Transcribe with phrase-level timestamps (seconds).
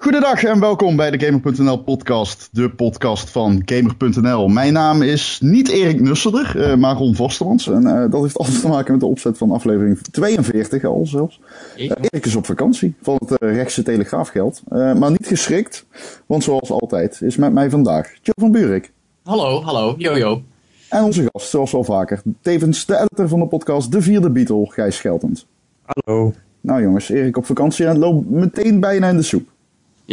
[0.00, 4.48] Goedendag en welkom bij de Gamer.nl podcast, de podcast van Gamer.nl.
[4.48, 7.68] Mijn naam is niet Erik Nusselder, uh, maar Ron Vostermans.
[7.68, 11.40] En uh, dat heeft alles te maken met de opzet van aflevering 42 al zelfs.
[11.76, 15.86] Uh, Erik is op vakantie van het rechtse telegraafgeld, maar niet geschrikt,
[16.26, 18.92] want zoals altijd is met mij vandaag Joe van Buurik.
[19.22, 20.42] Hallo, hallo, jojo.
[20.88, 24.70] En onze gast, zoals wel vaker, tevens de editor van de podcast, de vierde Beatle,
[24.70, 25.46] Gijs Scheltens.
[25.84, 26.32] Hallo.
[26.60, 29.48] Nou jongens, Erik op vakantie en loopt meteen bijna in de soep.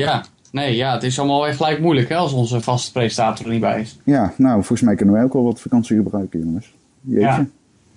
[0.03, 3.51] Ja, nee, ja, het is allemaal echt gelijk moeilijk hè, als onze vaste presentator er
[3.51, 3.99] niet bij is.
[4.03, 6.73] Ja, nou, volgens mij kunnen wij ook wel wat vakantie gebruiken, jongens.
[7.01, 7.25] Jeetje.
[7.25, 7.45] Ja.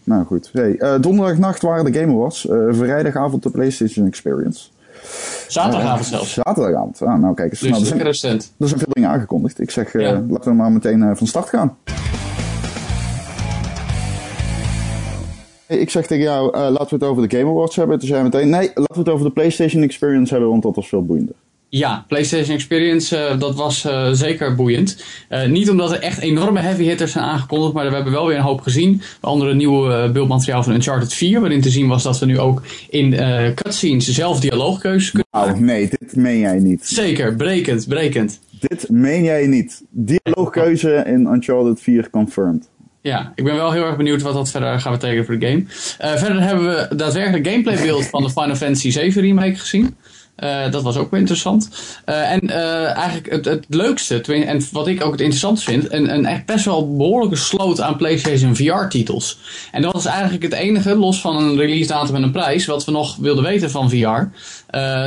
[0.05, 0.51] Nou goed.
[0.53, 2.47] Hey, uh, donderdagnacht waren de Game Awards.
[2.47, 4.69] Uh, vrijdagavond de PlayStation Experience.
[5.49, 6.33] Zaterdagavond uh, zelfs.
[6.33, 7.03] Zaterdagavond.
[7.03, 7.61] Ah, nou kijk eens.
[7.61, 8.07] Dus nou, er.
[8.07, 9.61] Er zijn veel dingen aangekondigd.
[9.61, 10.25] Ik zeg, ja.
[10.29, 11.77] laten we maar meteen van start gaan.
[15.67, 17.99] Ik zeg tegen jou, laten we het over de Game Awards hebben.
[17.99, 20.75] Toen zei hij meteen, nee, laten we het over de PlayStation Experience hebben, want dat
[20.75, 21.35] was veel boeiender.
[21.73, 25.05] Ja, PlayStation Experience, uh, dat was uh, zeker boeiend.
[25.31, 28.37] Uh, niet omdat er echt enorme heavy hitters zijn aangekondigd, maar we hebben wel weer
[28.37, 29.03] een hoop gezien.
[29.21, 32.63] Onder een nieuwe beeldmateriaal van Uncharted 4, waarin te zien was dat we nu ook
[32.89, 33.15] in
[33.55, 35.55] cutscenes zelf dialoogkeuzes kunnen maken.
[35.55, 36.87] Oh nee, dit meen jij niet.
[36.87, 38.41] Zeker, brekend, brekend.
[38.61, 39.83] Dit meen jij niet.
[39.91, 42.69] Dialoogkeuze in Uncharted 4 confirmed.
[43.03, 45.65] Ja, ik ben wel heel erg benieuwd wat dat verder gaat betekenen voor de game.
[46.19, 49.97] verder hebben we daadwerkelijk gameplaybeeld van de Final Fantasy 7 remake gezien.
[50.41, 51.71] Uh, dat was ook wel interessant.
[52.07, 56.15] Uh, en uh, eigenlijk het, het leukste, en wat ik ook het interessant vind, een,
[56.15, 59.39] een echt best wel behoorlijke sloot aan PlayStation VR-titels.
[59.73, 62.85] En dat was eigenlijk het enige, los van een release datum en een prijs, wat
[62.85, 64.29] we nog wilden weten van VR.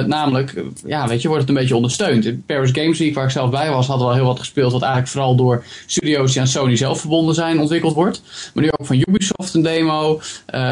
[0.07, 2.45] namelijk, ja, weet je, wordt het een beetje ondersteund.
[2.45, 4.81] Paris Games Week, waar ik zelf bij was, hadden we al heel wat gespeeld, wat
[4.81, 8.21] eigenlijk vooral door studio's die aan Sony zelf verbonden zijn, ontwikkeld wordt.
[8.53, 10.21] Maar nu ook van Ubisoft een demo,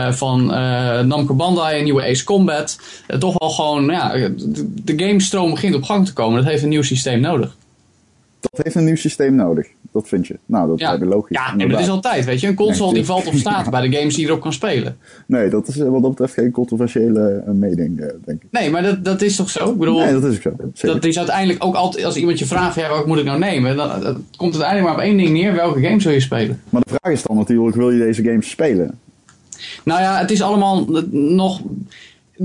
[0.10, 0.46] van
[1.08, 2.80] Namco Bandai een nieuwe Ace Combat.
[3.20, 4.30] toch wel gewoon, ja
[4.84, 6.42] de gamestroom begint op gang te komen.
[6.42, 7.56] Dat heeft een nieuw systeem nodig.
[8.40, 9.68] Dat heeft een nieuw systeem nodig.
[9.92, 10.40] Dat vind je.
[10.46, 10.94] Nou, dat ja.
[10.94, 11.38] is logisch.
[11.38, 12.48] Ja, en dat is altijd, weet je.
[12.48, 14.98] Een console die valt of staat bij de games die erop kan spelen.
[15.26, 18.48] Nee, dat is wat dat betreft geen controversiële uh, mening, uh, denk ik.
[18.52, 19.72] Nee, maar dat, dat is toch zo?
[19.72, 20.94] Ik bedoel, nee, dat is ook zo.
[20.94, 23.76] Dat is uiteindelijk ook altijd, als iemand je vraagt, ja, wat moet ik nou nemen?
[23.76, 23.90] Dan,
[24.38, 25.54] komt het uiteindelijk maar op één ding neer.
[25.54, 26.62] Welke game zul je spelen?
[26.70, 29.00] Maar de vraag is dan natuurlijk, wil je deze games spelen?
[29.84, 31.62] Nou ja, het is allemaal nog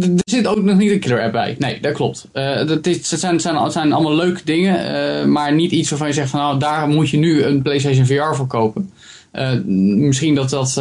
[0.00, 1.56] er zit ook nog niet een killer app bij.
[1.58, 2.28] Nee, dat klopt.
[2.32, 6.08] Uh, dat is, het, zijn, zijn, zijn allemaal leuke dingen, uh, maar niet iets waarvan
[6.08, 8.91] je zegt van nou, daar moet je nu een PlayStation VR voor kopen.
[9.32, 9.50] Uh,
[9.97, 10.72] misschien dat dat,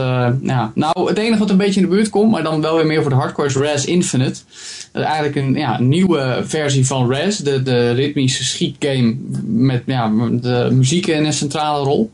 [0.42, 0.72] ja.
[0.76, 3.02] Nou, het enige wat een beetje in de buurt komt, maar dan wel weer meer
[3.02, 4.40] voor de hardcore, is Res Infinite.
[4.92, 10.12] Dat is eigenlijk een ja, nieuwe versie van Res, de, de ritmische schietgame met ja,
[10.32, 12.12] de muziek in een centrale rol.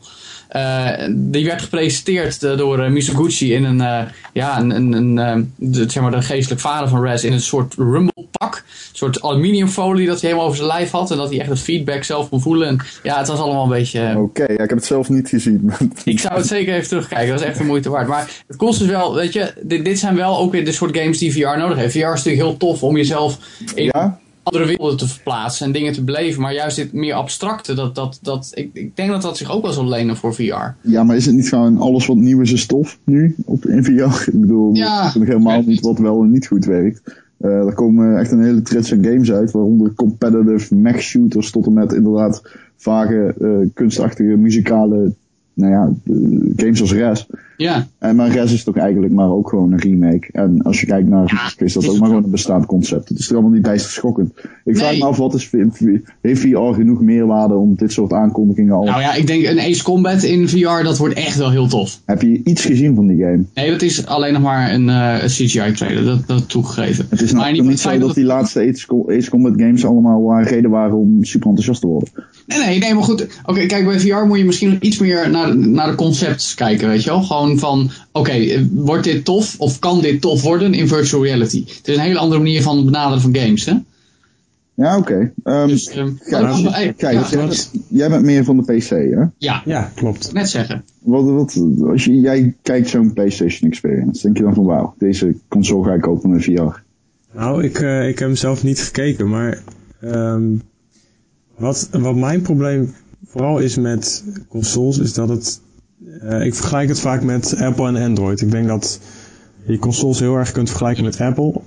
[0.56, 6.02] Uh, die werd gepresenteerd door uh, Mizuguchi in een, ja, een, een, een de, zeg
[6.02, 8.54] maar de geestelijk vader van Res in een soort rumble pak.
[8.54, 11.10] Een soort aluminiumfolie dat hij helemaal over zijn lijf had.
[11.10, 12.68] En dat hij echt het feedback zelf kon voelen.
[12.68, 14.10] En ja, het was allemaal een beetje...
[14.10, 15.72] Oké, okay, ja, ik heb het zelf niet gezien.
[16.04, 17.28] ik zou het zeker even terugkijken.
[17.28, 18.08] Dat is echt de moeite waard.
[18.08, 20.96] Maar het kost dus wel, weet je, dit, dit zijn wel ook weer de soort
[20.96, 21.92] games die VR nodig heeft.
[21.92, 23.38] VR is natuurlijk heel tof om jezelf
[23.74, 23.84] in...
[23.84, 24.20] Ja?
[24.42, 26.42] Andere werelden te verplaatsen en dingen te beleven.
[26.42, 29.62] Maar juist dit meer abstracte, dat, dat, dat, ik, ik denk dat dat zich ook
[29.62, 30.74] wel zal lenen voor VR.
[30.80, 33.84] Ja, maar is het niet gewoon alles wat nieuw is, is stof nu op, in
[33.84, 33.90] VR?
[34.32, 37.20] Ik bedoel, ja, dat is helemaal niet wat wel en niet goed werkt.
[37.40, 41.66] Uh, er komen echt een hele trits aan games uit, waaronder competitive mech shooters tot
[41.66, 42.42] en met inderdaad
[42.76, 45.12] vage, uh, kunstachtige muzikale
[45.54, 45.92] nou ja,
[46.56, 47.26] games als Res.
[47.56, 47.86] Ja.
[47.98, 50.28] En maar Res is toch eigenlijk maar ook gewoon een remake.
[50.32, 53.08] En als je kijkt naar, ja, is dat ook maar gewoon een bestaand concept.
[53.08, 54.32] Het is er allemaal niet bijster schokkend.
[54.64, 55.50] Ik vraag me af, wat is,
[56.20, 58.84] heeft VR genoeg meerwaarde om dit soort aankondigingen al...
[58.84, 62.00] Nou ja, ik denk een Ace Combat in VR, dat wordt echt wel heel tof.
[62.04, 63.44] Heb je iets gezien van die game?
[63.54, 67.06] Nee, dat is alleen nog maar een, uh, CGI trailer, dat, dat toegegeven.
[67.10, 68.74] Het is nou niet, zo dat, die laatste
[69.06, 72.08] Ace Combat games allemaal een reden waren om super enthousiast te worden.
[72.46, 73.26] Nee, nee, nee, maar goed.
[73.44, 77.02] Oké, kijk, bij VR moet je misschien iets meer naar, naar de concepts kijken, weet
[77.02, 77.22] je wel.
[77.22, 81.64] Gewoon van, oké, wordt dit tof of kan dit tof worden in virtual reality?
[81.66, 83.74] Het is een hele andere manier van benaderen van games, hè?
[84.74, 85.32] Ja, oké.
[85.44, 85.62] Okay.
[85.62, 87.48] Um, dus, um, kijk, kijk ja,
[87.88, 89.24] jij bent meer van de PC, hè?
[89.38, 90.32] Ja, ja klopt.
[90.32, 90.84] Net zeggen.
[90.98, 95.36] Wat, wat, als je, jij kijkt zo'n PlayStation Experience, denk je dan van wauw, deze
[95.48, 96.82] console ga ik kopen met VR?
[97.34, 99.62] Nou, ik, uh, ik heb hem zelf niet gekeken, maar
[100.04, 100.62] um,
[101.56, 102.94] wat, wat mijn probleem
[103.26, 105.60] vooral is met consoles, is dat het...
[106.22, 108.40] Uh, ik vergelijk het vaak met Apple en Android.
[108.40, 109.00] Ik denk dat
[109.66, 111.50] je consoles heel erg kunt vergelijken met Apple.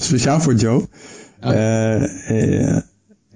[0.00, 0.86] Speciaal voor Joe.
[1.44, 2.02] Uh,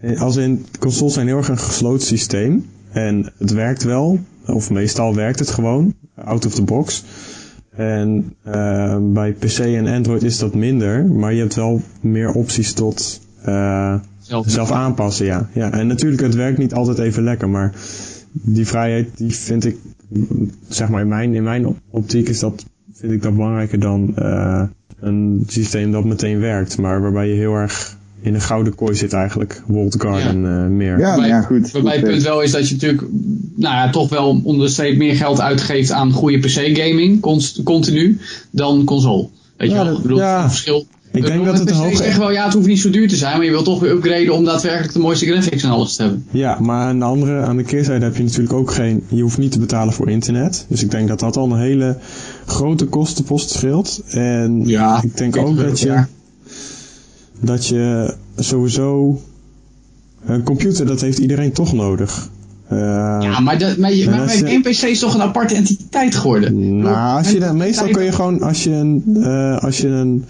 [0.01, 2.67] uh, als in, consoles zijn heel erg een gesloten systeem.
[2.91, 7.05] En het werkt wel, of meestal werkt het gewoon, out of the box.
[7.77, 8.35] En
[9.13, 13.95] bij PC en Android is dat minder, maar je hebt wel meer opties tot eh,
[14.21, 14.45] Zelf.
[14.49, 15.49] zelf aanpassen, ja.
[15.53, 15.73] ja.
[15.73, 17.73] En natuurlijk, het werkt niet altijd even lekker, maar
[18.33, 19.77] die vrijheid, die vind ik,
[20.69, 22.65] zeg maar, in mijn, in mijn optiek is dat,
[22.95, 24.63] vind ik dat belangrijker dan eh,
[25.01, 29.13] een systeem dat meteen werkt, maar waarbij je heel erg in een gouden kooi zit
[29.13, 30.99] eigenlijk, World Garden eh, meer.
[30.99, 31.71] Ja, ja, goed.
[31.71, 33.03] Waarbij het Goed, punt wel is dat je natuurlijk
[33.55, 37.21] nou ja, toch wel onder de streep meer geld uitgeeft aan goede PC-gaming,
[37.65, 38.19] continu,
[38.51, 39.29] dan console.
[39.57, 39.85] Weet je Ja, wel?
[39.85, 40.43] dat- Ik bedoel, ja.
[40.43, 40.87] het verschil.
[41.13, 42.03] Ik denk dat het een hoge...
[42.03, 43.91] echt wel, ja, het hoeft niet zo duur te zijn, maar je wilt toch weer
[43.91, 46.27] upgraden om daadwerkelijk de mooiste graphics en alles te hebben.
[46.31, 49.39] Ja, maar aan de andere, aan de keerzijde heb je natuurlijk ook geen, je hoeft
[49.39, 50.67] niet te betalen voor internet.
[50.69, 51.97] Dus ik denk dat dat al een hele
[52.47, 54.03] grote kostenpost scheelt.
[54.09, 56.09] En Ja, ik denk ook dat je, ja.
[57.41, 59.21] dat je sowieso,
[60.25, 62.31] een computer dat heeft iedereen toch nodig.
[62.69, 62.79] Eh,
[63.21, 66.79] Ja, maar, dat, maar, je, PC is toch een aparte entiteit geworden?
[66.79, 70.25] Nou, als je meestal kun je gewoon, als je een, eh, als je een,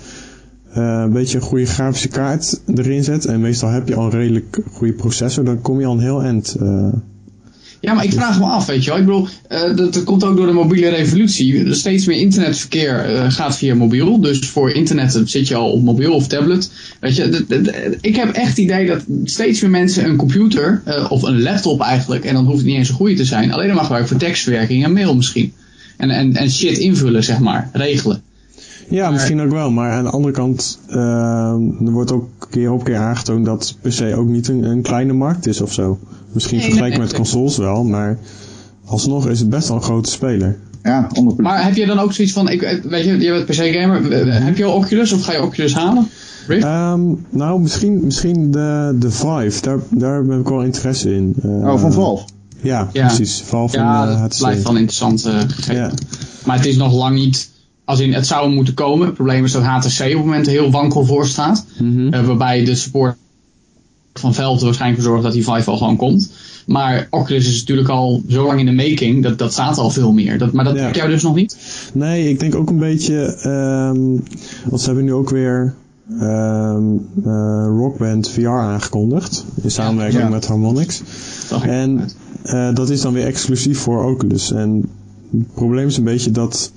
[0.73, 4.59] een beetje een goede grafische kaart erin zet, en meestal heb je al een redelijk
[4.73, 6.57] goede processor, dan kom je al een heel eind.
[6.61, 6.93] eh.
[7.81, 8.99] Ja, maar ik vraag me af, weet je wel.
[8.99, 11.75] Ik bedoel, eh, dat, komt ook door de mobiele revolutie.
[11.75, 14.21] Steeds meer internetverkeer eh, gaat via mobiel.
[14.21, 16.71] Dus voor internet zit je al op mobiel of tablet.
[17.01, 17.45] Weet je,
[18.01, 21.81] ik heb echt het idee dat steeds meer mensen een computer, eh, of een laptop
[21.81, 24.19] eigenlijk, en dan hoeft het niet eens een goede te zijn, alleen maar gebruiken voor
[24.27, 25.53] tekstverwerking en mail misschien.
[25.97, 28.23] En, en, en shit invullen, zeg maar, regelen.
[28.93, 30.97] Ja, misschien ook wel, maar aan de andere kant, eh,
[31.85, 35.47] er wordt ook keer op keer aangetoond dat PC ook niet een, een kleine markt
[35.47, 35.99] is of zo.
[36.33, 38.19] Misschien Nee, vergeleken nee, met consoles wel, maar
[38.85, 40.59] alsnog is het best wel een grote speler.
[40.83, 41.37] Ja, 100%.
[41.37, 44.44] Maar heb je dan ook zoiets van, ik, eh, weet je, je bent PC-gamer, eh,
[44.44, 46.09] heb je al Oculus of ga je Oculus halen?
[46.49, 47.00] Ehm,
[47.31, 51.35] nou, misschien, misschien de, de Vive, daar, daar heb ik wel interesse in.
[51.43, 52.25] Eh, oh, van Valve.
[52.61, 53.06] Ja, Ja.
[53.06, 53.43] precies.
[53.45, 55.75] Valve Ja, en uh, dat blijft wel een interessant eh, gegeven.
[55.75, 55.91] Ja.
[56.45, 57.50] Maar het is nog lang niet.
[57.84, 59.06] Als in, het zou moeten komen.
[59.06, 61.67] Het probleem is dat HTC op het moment heel wankel voor staat.
[61.79, 62.12] Mhm.
[62.12, 63.17] Eh, waarbij de support
[64.14, 66.32] van Valve er waarschijnlijk voor zorgt dat die Vive al gewoon komt.
[66.67, 69.23] Maar Oculus is natuurlijk al zo lang in de making.
[69.23, 70.38] Dat, dat staat al veel meer.
[70.38, 70.81] Dat, maar dat Ja.
[70.81, 71.56] trekt jou dus nog niet?
[71.93, 74.00] Nee, ik denk ook een beetje, ehm
[74.69, 75.75] want ze hebben nu ook weer
[76.20, 76.82] ehm
[77.25, 79.44] eh, Rockband VR aangekondigd.
[79.62, 80.28] In samenwerking Ja.
[80.28, 81.02] met Harmonix.
[81.62, 82.08] En
[82.43, 84.52] eh, dat is dan weer exclusief voor Oculus.
[84.52, 84.88] En
[85.31, 86.73] het probleem is een beetje dat,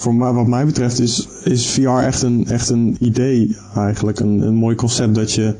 [0.00, 4.20] voor mij, wat mij betreft, is, is VR echt een, echt een idee eigenlijk.
[4.20, 5.54] Een, een mooi concept dat je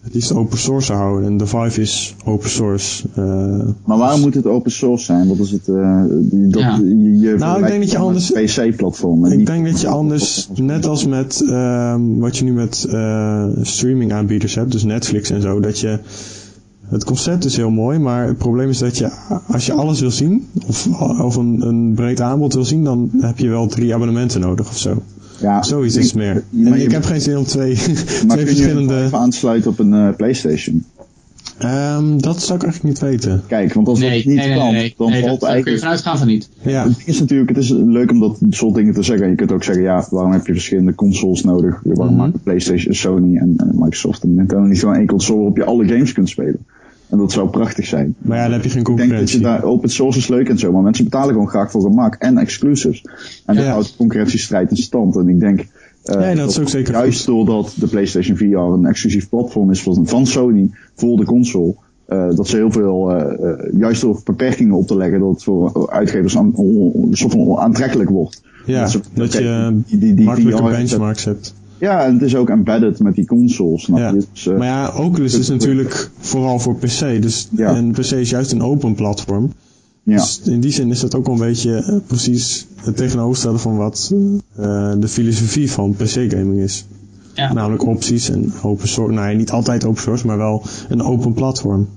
[0.00, 1.28] het liefst open source zou houden.
[1.28, 3.04] En de Vive is open source.
[3.14, 3.24] eh,
[3.84, 5.28] Maar waarom moet het open source zijn?
[5.28, 5.68] Wat is het?
[5.68, 6.76] eh, die, dat, Ja.
[6.76, 9.26] je, je Nou, ik denk dat je anders- PC-platform.
[9.26, 14.12] Ik denk dat je anders, net als met ehm, wat je nu met eh, streaming
[14.12, 15.98] aanbieders hebt, dus Netflix en zo, dat je
[16.88, 19.10] het concept is heel mooi, maar het probleem is dat je
[19.48, 20.86] als je alles wil zien, of,
[21.20, 24.78] of een, een breed aanbod wil zien, dan heb je wel drie abonnementen nodig of
[24.78, 25.02] zo.
[25.40, 26.44] ja, Zoiets is meer.
[26.50, 29.02] maar En je- ik heb geen zin om twee, Maar twee kun je verschillende.
[29.04, 30.84] even aansluiten op een eh, PlayStation?
[31.58, 33.42] Ehm, dat zou ik eigenlijk niet weten.
[33.46, 34.94] Kijk, want als Nee, dat niet nee, kan, nee.
[34.96, 35.78] dan nee dat, valt daar kun je eigenlijk...
[35.78, 36.48] vanuit gaan van niet.
[36.62, 39.28] Ja, Het is natuurlijk, het is leuk om dat soort dingen te zeggen.
[39.28, 41.80] Je kunt ook zeggen, ja, waarom heb je verschillende consoles nodig?
[41.84, 42.16] Waarom Mhm.
[42.16, 45.86] maken PlayStation, Sony en, en Microsoft en Nintendo niet gewoon één console waarop je alle
[45.86, 46.58] games kunt spelen?
[47.10, 48.14] En dat zou prachtig zijn.
[48.18, 49.40] maar ja, dan heb je geen Ik denk dat je concurrentie.
[49.40, 52.38] daar, open source is leuk en zo, maar mensen betalen gewoon graag voor gemak en
[52.38, 53.02] exclusives.
[53.46, 53.70] En dat Ja.
[53.70, 55.16] houdt de concurrentiestrijd in stand.
[55.16, 55.66] En ik denk,
[56.04, 57.34] Nee, dat is ook zeker juist goed.
[57.34, 61.74] doordat de PlayStation VR een exclusief platform is van, van Sony voor de console,
[62.06, 65.42] eh, dat ze heel veel, eh, eh, juist door beperkingen op te leggen, dat het
[65.42, 66.52] voor uitgevers aan,
[67.10, 68.42] soort van aantrekkelijk wordt.
[68.66, 68.80] Ja,
[69.14, 71.54] dat oké, je die- die- die makkelijke benchmarks hebt.
[71.78, 74.10] Ja, en het is ook embedded met die consoles, snap Ja.
[74.10, 74.24] je?
[74.32, 77.22] Dus, eh, Maar ja, Oculus is natuurlijk vooral voor PC.
[77.22, 77.74] Dus, Ja.
[77.74, 79.52] En PC is juist een open platform.
[80.04, 80.16] Ja.
[80.16, 83.76] Dus in die zin is dat ook wel een beetje eh, precies het tegenovergestelde van
[83.76, 84.12] wat
[84.56, 86.84] eh, de filosofie van PC-gaming is.
[87.34, 87.52] Ja.
[87.52, 89.14] Namelijk opties en open source.
[89.14, 91.88] Nou ja, niet altijd open source, maar wel een open platform.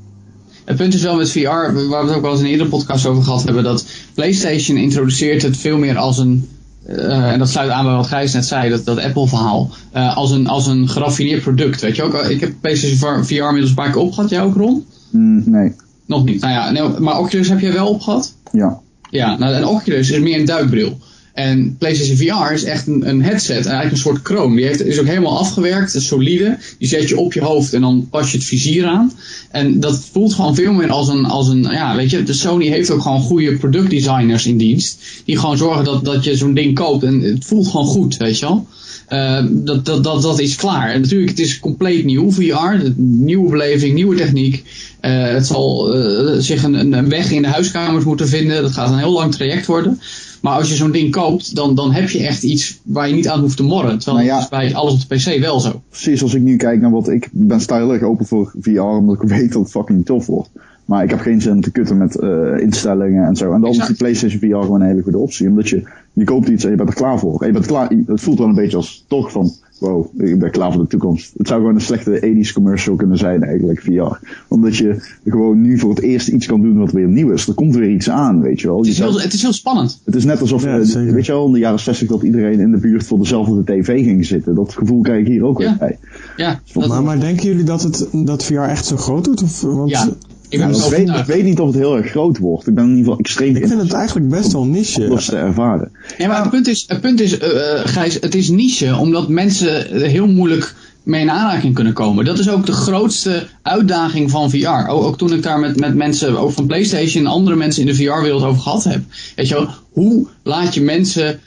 [0.66, 2.70] Het punt is wel met VR, waar we het ook wel eens in een eerdere
[2.70, 6.48] podcast over gehad hebben, dat PlayStation introduceert het veel meer als een,
[6.86, 10.32] eh, en dat sluit aan bij wat Gijs net zei, dat, dat Apple-verhaal, eh, als,
[10.32, 11.82] een, als een geraffineerd product.
[11.82, 14.86] Weet je ook, ik heb PlayStation VR inmiddels een paar keer opgehad, jij ook Ron?
[15.10, 15.74] Mm, nee,
[16.08, 16.42] Nog niet.
[16.42, 18.34] Nou ja, nee, maar Oculus heb jij wel opgehad?
[18.52, 18.80] ja.
[19.10, 20.98] Ja, nou, en Oculus is meer een duikbril.
[21.34, 24.56] En PlayStation VR is echt een, een headset, eigenlijk een soort kroon.
[24.56, 26.58] Die heeft, is ook helemaal afgewerkt, is solide.
[26.78, 29.12] Die zet je op je hoofd en dan pas je het vizier aan.
[29.52, 32.68] En dat voelt gewoon veel meer als een, als een ja, weet je, de Sony
[32.68, 35.02] heeft ook gewoon goede productdesigners in dienst.
[35.26, 38.40] Die gewoon zorgen dat, dat je zo'n ding koopt en het voelt gewoon goed, weet
[38.40, 38.68] je wel.
[39.08, 40.90] Eh, dat, dat, dat, dat is klaar.
[40.90, 42.92] En natuurlijk, het is compleet nieuw VR.
[42.96, 44.64] Nieuwe beleving, nieuwe techniek.
[45.00, 48.62] Eh, het zal eh, zich een, een weg in de huiskamers moeten vinden.
[48.62, 50.00] Dat gaat een heel lang traject worden.
[50.42, 53.28] Maar als je zo'n ding koopt, dan, dan heb je echt iets waar je niet
[53.28, 53.98] aan hoeft te morren.
[54.00, 54.34] Terwijl Nou ja.
[54.34, 55.82] dat is bij alles op de PC wel zo.
[55.90, 59.30] Precies als ik nu kijk naar wat ik ben erg open voor VR, omdat ik
[59.30, 60.50] weet dat het fucking tof wordt.
[60.88, 63.54] Maar ik heb geen zin om te kutten met eh, instellingen en zo.
[63.54, 65.48] En dan is die PlayStation VR gewoon een hele goede optie.
[65.48, 67.42] Omdat je, je koopt iets en je bent er klaar voor.
[67.42, 70.52] En je bent klaar, het voelt wel een beetje als toch van, wow, ik ben
[70.52, 71.34] klaar voor de toekomst.
[71.38, 74.26] Het zou gewoon een slechte 80s commercial kunnen zijn eigenlijk, VR.
[74.48, 77.48] Omdat je gewoon nu voor het eerst iets kan doen wat weer nieuw is.
[77.48, 78.78] Er komt weer iets aan, weet je wel.
[78.78, 80.02] Het is heel, het is heel spannend.
[80.06, 82.60] het is net alsof, Ja, eh, weet je wel, in de jaren 60 dat iedereen
[82.60, 84.56] in de buurt voor dezelfde tv ging zitten.
[84.56, 85.78] Dat gevoel krijg ik hier ook weer Ja.
[85.78, 85.98] bij.
[86.38, 89.44] Ja, dat, Maar, maar denken jullie dat, het, dat VR echt zo groot wordt?
[89.44, 90.08] Of, want ja.
[90.50, 92.68] Ik weet, ik weet niet of het heel erg groot wordt.
[92.68, 95.04] Ik ben in ieder geval extreem ik vind het eigenlijk best wel niche.
[95.04, 95.92] anders te ervaren.
[96.18, 99.28] Ja, maar het punt is, het punt is eh, eh, Gijs, het is niche, omdat
[99.28, 102.26] mensen er heel moeilijk mee in aanraking kunnen komen.
[102.26, 104.90] Dat is ook de grootste uitdaging van VR.
[104.90, 107.88] Ook, ook toen ik daar met, met mensen, ook van PlayStation en andere mensen in
[107.88, 109.02] de VR-wereld over gehad heb.
[109.36, 111.40] Weet je wel, hoe laat je mensen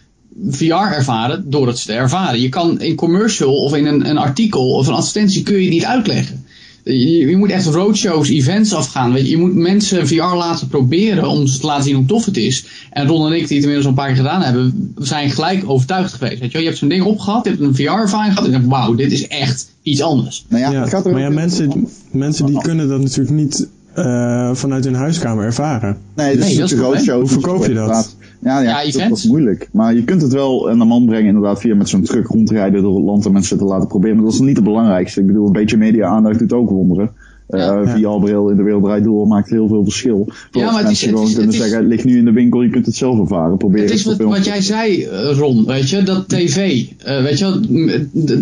[0.50, 2.40] VR ervaren door het te ervaren?
[2.40, 5.72] Je kan in commercial of in een, een artikel of een advertentie kun je het
[5.72, 6.44] niet uitleggen.
[6.92, 9.12] Je, je moet echt roadshows, events afgaan.
[9.12, 12.24] Weet je, je moet mensen VR laten proberen om ze te laten zien hoe tof
[12.24, 12.66] het is.
[12.90, 15.62] En Ron en ik, die het inmiddels al een paar keer gedaan hebben, zijn gelijk
[15.70, 16.40] overtuigd geweest.
[16.40, 16.60] Weet je, wel.
[16.60, 18.38] je hebt zo'n ding opgehad, je hebt een VR-ervaring gehad.
[18.38, 20.44] En je denkt, wauw, dit is echt iets anders.
[20.48, 23.68] Nou ja, Ja, het gaat er maar ja, mensen, mensen die kunnen dat natuurlijk niet
[23.94, 25.96] eh, vanuit hun huiskamer ervaren.
[26.14, 27.20] Nee, dus Nee, dat is de roadshow.
[27.20, 28.16] Hoe verkoop je dat?
[28.42, 29.68] Ja, ja, Ja, dat wat moeilijk.
[29.72, 32.82] Maar je kunt het wel aan de man brengen inderdaad via met zo'n truck rondrijden
[32.82, 34.16] door het land en mensen te laten proberen.
[34.16, 35.20] Maar dat is niet het belangrijkste.
[35.20, 37.10] Ik bedoel, een beetje media-aandacht doet ook wonderen.
[37.50, 37.84] Eh Ja.
[37.86, 40.28] VR-bril in de wereld draait door maakt heel veel verschil.
[40.50, 42.18] Voor maar het is- mensen het gewoon is- kunnen het is- zeggen, het ligt nu
[42.18, 43.56] in de winkel, je kunt het zelf ervaren.
[43.56, 47.38] Probeer Het is wat, wat jij zei, eh, Ron, weet je, dat tv, eh, weet
[47.38, 47.60] je,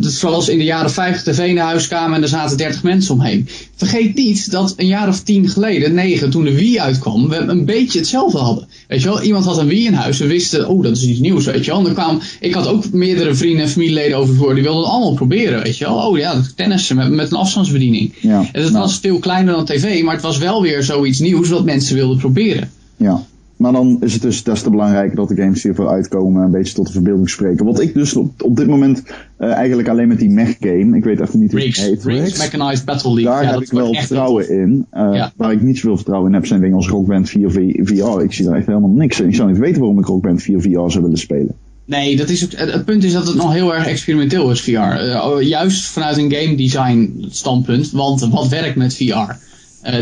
[0.00, 3.48] zoals in de jaren 50 tv in de huiskamer en er zaten 30 mensen omheen.
[3.76, 7.64] Vergeet niet dat een jaar of tien geleden, negen, toen de Wii uitkwam, we een
[7.64, 8.66] beetje hetzelfde hadden.
[8.88, 11.20] Weet je wel, iemand had een Wii in huis, we wisten, oh, dat is iets
[11.20, 11.78] nieuws, weet je wel.
[11.80, 14.82] En dan kwam, ik had ook meerdere vrienden en familieleden over het woord, die wilden
[14.82, 15.94] het allemaal proberen, weet je wel.
[15.96, 18.12] Oh ja, tennissen met, met een afstandsbediening.
[18.20, 18.84] Ja, En dat nou.
[18.84, 22.18] was veel kleiner dan tv, maar het was wel weer zoiets nieuws wat mensen wilden
[22.18, 22.70] proberen.
[22.96, 23.22] Ja.
[23.56, 26.50] Maar dan is het dus des te belangrijker dat de games die ervoor uitkomen een
[26.50, 27.64] beetje tot de verbeelding spreken.
[27.64, 29.02] Wat ik dus op, op dit moment
[29.36, 32.04] eh, eigenlijk alleen met die mech game, ik weet even niet hoe het heet.
[32.04, 33.32] Riggs, Mechanized Battle League.
[33.32, 34.86] Daar ja, heb ik wel echt vertrouwen in.
[34.92, 35.32] Ja.
[35.36, 38.20] Waar ik niet zoveel vertrouwen in heb zijn dingen als Rock Band 4 V- VR.
[38.22, 39.28] Ik zie daar echt helemaal niks in.
[39.28, 41.54] Ik zou niet weten waarom ik Rock Band 4 VR zou willen spelen.
[41.88, 44.60] Nee, dat is ook, het, het punt is dat het nog heel erg experimenteel is,
[44.60, 44.70] VR.
[44.70, 49.32] Eh, juist vanuit een game design standpunt, want wat werkt met VR?
[49.82, 49.98] Eh,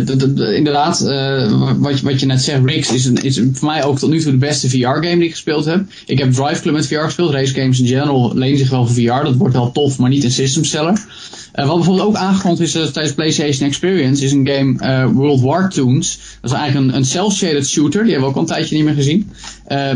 [0.57, 4.11] inderdaad, eh, wat, wat je net zegt, Riggs is, een, is voor mij ook tot
[4.11, 5.85] nu toe de beste VR-game die ik gespeeld heb.
[6.07, 7.31] Ik heb Drive Club met VR gespeeld.
[7.31, 9.25] Race games in general lenen zich wel voor VR.
[9.25, 11.05] Dat wordt wel tof, maar niet een systemseller.
[11.53, 16.19] Eh, wat bijvoorbeeld ook aangekondigd is tijdens PlayStation Experience, is een game World War Toons.
[16.41, 18.85] Dat is eigenlijk een, een cel-shaded shooter, die hebben we ook al een tijdje niet
[18.85, 19.31] meer gezien.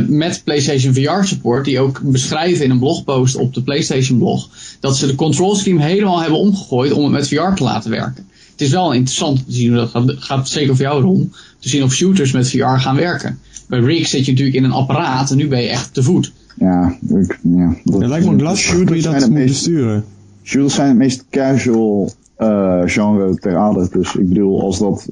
[0.06, 4.48] Met PlayStation VR support, die ook beschrijven in een blogpost op de PlayStation blog,
[4.80, 8.28] dat ze de control scheme helemaal hebben omgegooid om het met VR te laten werken.
[8.60, 11.68] Het is wel interessant om te zien dat gaat, gaat zeker voor jou Ron, te
[11.68, 13.38] zien of shooters met VR gaan werken.
[13.68, 16.32] Bij Riggs zit je natuurlijk in een apparaat en nu ben je echt te voet.
[16.58, 20.04] Ja, ik, ja dat, Het lijkt me lastig hoe je dat het moet meest, besturen.
[20.42, 23.88] Shooters zijn het meest casual eh, genre ter aarde.
[23.92, 25.08] Dus ik bedoel, als dat...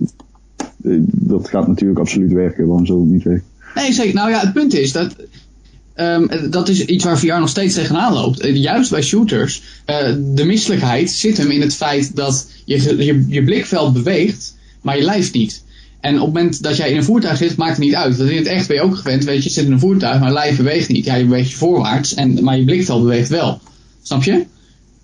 [0.83, 2.67] eh, dat gaat natuurlijk absoluut werken.
[2.67, 3.45] Waarom zou het niet werken?
[3.75, 4.15] Nee, zeker.
[4.15, 5.17] Nou ja, het punt is dat.
[5.99, 8.41] Ehm, dat is iets waar VR nog steeds tegenaan loopt.
[8.41, 9.63] Eh, juist bij shooters.
[9.85, 14.97] eh, de misselijkheid zit hem in het feit dat je, je, je blikveld beweegt, maar
[14.97, 15.63] je lijf niet.
[16.01, 18.17] En op het moment dat jij in een voertuig zit, maakt het niet uit.
[18.17, 20.19] Want in het echt ben je ook gewend, weet je, je zit in een voertuig,
[20.19, 21.05] maar je lijf beweegt niet.
[21.05, 23.61] Ja, je beweegt je voorwaarts, en, maar je blikveld beweegt wel.
[24.03, 24.45] Snap je?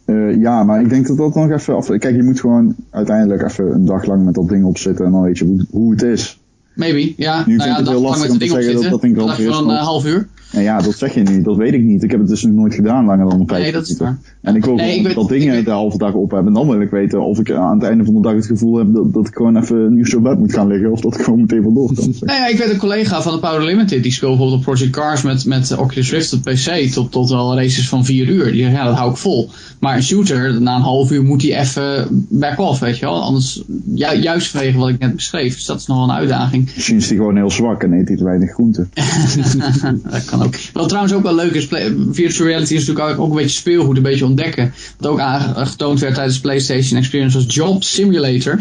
[0.04, 1.86] Eh, ja, maar ik denk dat dat nog even af...
[1.86, 5.22] Kijk, je moet gewoon uiteindelijk even een dag lang met dat ding opzitten en dan
[5.22, 6.38] weet je hoe, hoe het is.
[6.74, 7.44] Maybe, ja.
[7.46, 9.36] Nu nou vind ik ja, het heel lastig om te zeggen dat dat ding Gran
[9.36, 10.28] van een half uur.
[10.54, 11.42] En ja, dat zeg je nu.
[11.42, 12.02] Dat weet ik niet.
[12.02, 14.18] Ik heb het dus nog nooit gedaan langer dan een vijf Nee, dat is waar.
[14.40, 16.48] En ik wil Nee, ik weet- dat dingen ik de halve dag op hebben.
[16.48, 18.76] En dan wil ik weten of ik aan het einde van de dag het gevoel
[18.78, 20.92] heb dat, dat ik gewoon even nieuw zo bed moet gaan liggen.
[20.92, 22.14] Of dat ik gewoon meteen vandoor kan.
[22.20, 24.92] Nou ja, ik weet een collega van de Power Limited, die speelt bijvoorbeeld op Project
[24.92, 28.52] Cars met, met Oculus Rift op PC tot, tot wel races van 4 uur.
[28.52, 29.50] Die zegt, ja, dat hou ik vol.
[29.80, 33.22] Maar een shooter, na een half uur moet hij even back off, weet je wel.
[33.22, 33.62] Anders,
[33.94, 35.54] ju- juist vanwege wat ik net beschreef.
[35.54, 36.64] Dus dat is nog wel een uitdaging.
[36.74, 38.86] Misschien is die gewoon heel zwak en eet hij te weinig groente.
[40.10, 40.54] dat kan ook.
[40.72, 41.68] Wat trouwens ook wel leuk is,
[42.10, 44.72] virtual reality is natuurlijk ook, ook een beetje speelgoed, een beetje ontdekken.
[44.98, 48.60] Wat ook aangetoond werd tijdens PlayStation Experience was Job Simulator.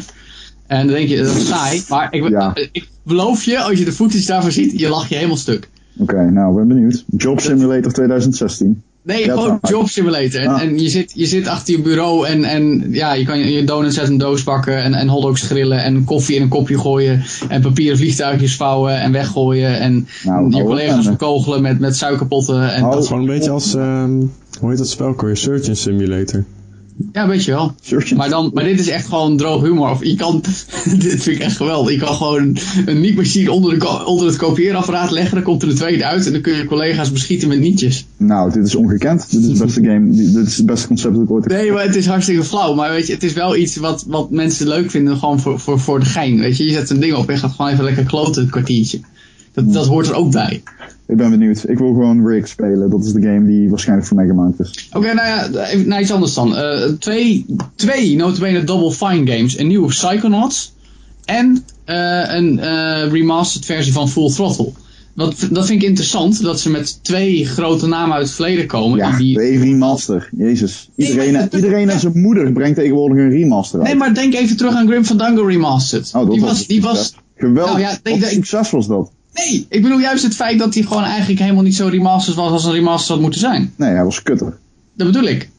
[0.67, 1.83] En dan denk je, dat is saai.
[1.89, 2.51] Maar ik, Ja.
[2.71, 5.69] ik beloof je, als je de footage daarvan ziet, je lacht je helemaal stuk.
[5.97, 7.03] Oké, nou, ben benieuwd.
[7.17, 8.83] Job Simulator 2016.
[9.03, 10.41] Nee, Ja, gewoon job simulator.
[10.41, 10.61] En, Ah.
[10.61, 13.99] en je, zit, je zit achter je bureau en, en ja, je kan je, donuts
[13.99, 17.61] uit een doos bakken en, en hotdogs grillen en koffie in een kopje gooien en
[17.61, 22.73] papieren vliegtuigjes vouwen en weggooien en Nou, je nou, collega's en- bekogelen met, met suikerpotten.
[22.73, 22.91] En Oh.
[22.91, 24.11] Dat is gewoon een beetje als, ehm,
[24.59, 25.37] hoe heet dat spel alweer?
[25.37, 26.43] Surgeon Simulator.
[27.11, 27.75] Ja, weet je wel.
[28.15, 29.89] Maar, dan, maar dit is echt gewoon droog humor.
[29.89, 30.41] Of je kan,
[30.99, 31.93] dit vind ik echt geweldig.
[31.93, 35.35] Je kan gewoon een niet-machine onder, de, onder het kopieerapparaat leggen.
[35.35, 38.05] Dan komt er een tweede uit en dan kun je collega's beschieten met nietjes.
[38.17, 39.31] Nou, dit is ongekend.
[39.31, 40.11] Dit is het beste game.
[40.11, 42.73] Dit is het beste concept dat ik ooit heb Nee, maar het is hartstikke flauw.
[42.73, 45.79] Maar weet je, het is wel iets wat, wat mensen leuk vinden, gewoon voor, voor,
[45.79, 46.39] voor de gein.
[46.39, 48.99] Weet je, je zet een ding op en gaat gewoon even lekker kloten het kwartiertje.
[49.53, 50.63] Dat, dat hoort er ook bij.
[51.13, 51.69] Ik ben benieuwd.
[51.69, 52.89] Ik wil gewoon Rick spelen.
[52.89, 54.89] Dat is de game die waarschijnlijk voor mij gemaakt is.
[54.93, 56.55] Oké, nou ja, even naar iets anders dan.
[56.55, 59.57] Eh, twee, twee notabene Double Fine games.
[59.57, 60.73] Een nieuwe Psychonauts
[61.25, 64.71] en eh, een eh, remastered versie van Full Throttle.
[65.13, 68.97] Wat, dat vind ik interessant, dat ze met twee grote namen uit het verleden komen.
[68.97, 70.29] Ja, die, de remaster.
[70.37, 70.89] Jezus.
[70.95, 73.87] Iedereen, iedereen en zijn moeder brengt tegenwoordig een remaster uit.
[73.87, 76.11] nee, maar denk even terug aan Grim Fandango Remastered.
[76.13, 77.71] Oh, dat die was die was Geweldig.
[77.73, 79.11] Nou ja, Wat denk- succes was dat?
[79.33, 82.51] Nee, ik bedoel juist het feit dat hij gewoon eigenlijk helemaal niet zo remastered was
[82.51, 83.73] als een remaster had moeten zijn.
[83.75, 84.57] Nee, hij was kutter.
[84.93, 85.49] Dat bedoel ik.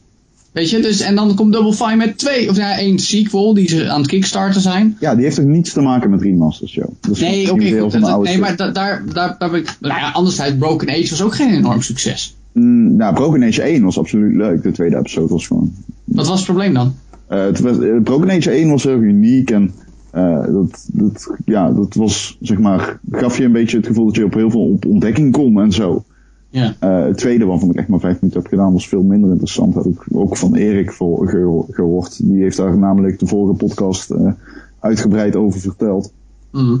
[0.51, 3.69] Weet je, dus, en dan komt Double Fine met twee, of ja, één sequel die
[3.69, 4.97] ze aan het kickstarten zijn.
[4.99, 6.85] Ja, die heeft ook niets te maken met remasters, joh.
[7.19, 10.89] Nee, oké, oude nee, maar da- daar, daar, daar ben ik, nou ja, anderzijds, Broken
[10.89, 12.35] Age was ook geen enorm succes.
[12.51, 14.63] Mm, nou, Broken Age 1 was absoluut leuk.
[14.63, 15.73] De tweede episode was gewoon...
[16.03, 16.95] Wat was het probleem dan?
[17.27, 19.73] Eh, het was, eh, Broken Age 1 was heel uniek en
[20.15, 24.15] eh, dat, dat, ja, dat was, zeg maar, gaf je een beetje het gevoel dat
[24.15, 26.03] je op heel veel op ontdekking kon en zo.
[26.49, 26.75] Ja.
[26.79, 29.75] Eh, het tweede waarvan ik echt maar vijf minuten heb gedaan was veel minder interessant.
[29.75, 31.27] Heb ik ook van Erik voor,
[31.71, 32.27] gehoord.
[32.27, 34.31] Die heeft daar namelijk de vorige podcast eh,
[34.79, 36.11] uitgebreid over verteld.
[36.51, 36.77] Mhm.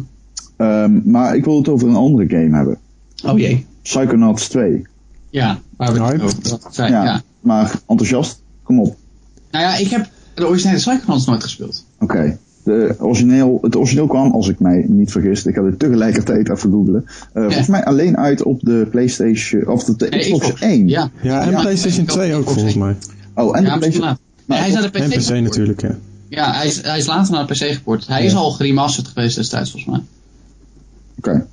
[0.57, 2.77] Ehm, maar ik wil het over een andere game hebben.
[3.25, 3.65] Oh jee.
[3.81, 4.87] Psychonauts 2.
[5.29, 6.91] Ja, waar we het over dat zijn.
[6.91, 7.21] Ja, Ja.
[7.39, 8.41] maar enthousiast?
[8.63, 8.95] Kom op.
[9.51, 11.85] Nou ja, ik heb de originele Psychonauts nooit gespeeld.
[11.99, 12.37] Oké.
[12.65, 16.71] De Origineel, het origineel kwam, als ik mij niet vergis, ik ga dit tegelijkertijd even
[16.71, 17.05] googlen.
[17.33, 20.61] Eh Volgens mij alleen uit op de PlayStation, of de, de Nee, Xbox, Xbox.
[20.61, 20.87] 1.
[20.87, 21.11] Ja.
[21.21, 22.85] Ja, en Ja, PlayStation ik ook 2 ook Xbox volgens 1.
[22.85, 22.95] mij.
[23.45, 24.17] Oh, en ja, de PlayStation.
[24.45, 25.29] Maar hij is naar de En PC.
[25.43, 25.95] Natuurlijk, ja.
[26.29, 28.07] Ja, hij is, hij is later naar de PC geport.
[28.07, 28.25] Hij Ja.
[28.27, 30.01] is al geremasterd geweest destijds volgens mij.
[31.17, 31.45] Oké.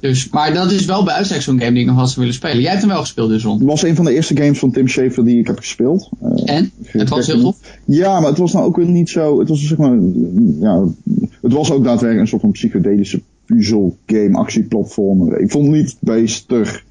[0.00, 2.34] Dus, maar dat is wel bij uitstek zo'n game die ik nog wel zou willen
[2.34, 2.60] spelen.
[2.60, 3.58] Jij hebt hem wel gespeeld dus, Ron.
[3.58, 6.08] Het was een van de eerste games van Tim Schafer die ik heb gespeeld.
[6.20, 6.70] Eh, En?
[6.84, 7.56] Het was heel tof.
[7.84, 9.38] Ja, maar het was nou ook weer niet zo.
[9.38, 9.98] Het was zeg maar.
[10.60, 10.84] Ja,
[11.42, 15.40] het was ook daadwerkelijk een soort van psychedelische puzzel game, actieplatformer.
[15.40, 16.84] Ik vond het niet bijster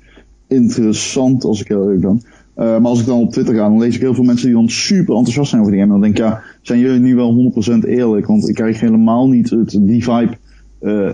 [0.48, 2.22] interessant als ik heel eerlijk ben.
[2.54, 4.56] Eh, maar als ik dan op Twitter ga, dan lees ik heel veel mensen die
[4.56, 5.94] dan super enthousiast zijn over die game.
[5.94, 8.26] En dan denk ik, ja, zijn jullie nu wel 100% eerlijk?
[8.26, 10.38] Want ik krijg helemaal niet het, die vibe.
[10.80, 11.10] Eh,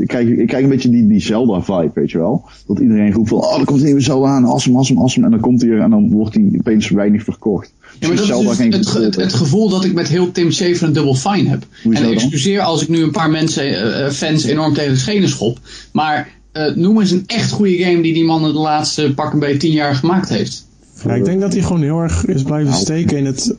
[0.00, 2.44] ik, krijg, ik krijg een beetje die, die Zelda-vibe, weet je wel.
[2.66, 5.24] Dat iedereen roept van, oh, er komt een nieuwe Zelda aan, awesome, awesome, awesome.
[5.24, 7.72] En dan komt hij er en dan wordt hij opeens weinig verkocht.
[8.00, 9.26] Ja, maar dat Zelda is dus het, ge- het, controle.
[9.26, 11.66] het gevoel dat ik met heel Tim Schafer een Double Fine heb.
[11.82, 12.12] Hoezo en dan?
[12.14, 15.58] excuseer als ik nu een paar mensen, eh, eh, fans, enorm tegen de schenen schop.
[15.92, 19.32] Maar eh, noem eens een echt goede game die die man in de laatste pak
[19.32, 20.66] een beetje tien jaar gemaakt heeft.
[21.04, 22.82] Ja, ik denk dat hij gewoon heel erg is blijven Nou.
[22.82, 23.54] steken in het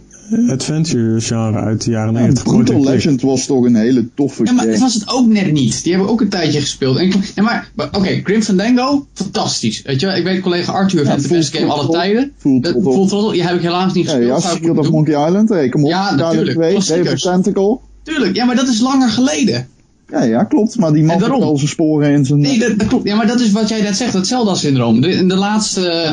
[0.50, 2.44] adventure genre uit de jaren Ja, 90.
[2.44, 2.96] Brutal Point and click.
[2.96, 4.72] Legend was toch een hele toffe Ja, maar game.
[4.72, 5.84] dat was het ook net niet.
[5.84, 6.98] Die hebben ook een tijdje gespeeld.
[6.98, 9.82] En ik- ja, maar, maar oké, Grim Fandango, fantastisch.
[9.82, 12.32] Weet je, wel, ik weet collega Arthur vindt de beste game alle tijden.
[12.38, 13.32] Full Dat- Throttle.
[13.32, 14.30] Die heb ik helaas niet Ja, gespeeld.
[14.32, 14.90] ja, zou ik Secret of.
[14.92, 15.90] Monkey Island, hey, kom op.
[15.90, 17.22] Ja, natuurlijk, 2, klassiekers.
[17.24, 17.78] David Tentacle.
[18.04, 19.68] Tuurlijk, ja, maar dat is langer geleden.
[20.12, 20.78] Ja, ja, klopt.
[20.78, 22.40] Maar die man heeft al zijn sporen in zijn...
[22.40, 23.08] Nee, dat, dat klopt.
[23.08, 25.02] Ja, maar dat is wat jij net zegt, dat Zelda-syndroom.
[25.02, 26.12] De- In de laatste,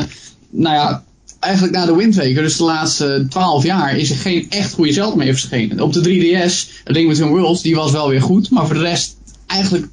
[0.49, 1.03] nou ja,
[1.45, 4.93] eigenlijk na de Wind Waker, dus de laatste twaalf jaar, is er geen echt goede
[4.93, 5.79] Zelda meer verschenen.
[5.79, 8.81] Op de 3DS, A Link Between Worlds, die was wel weer goed, maar voor de
[8.81, 9.87] rest eigenlijk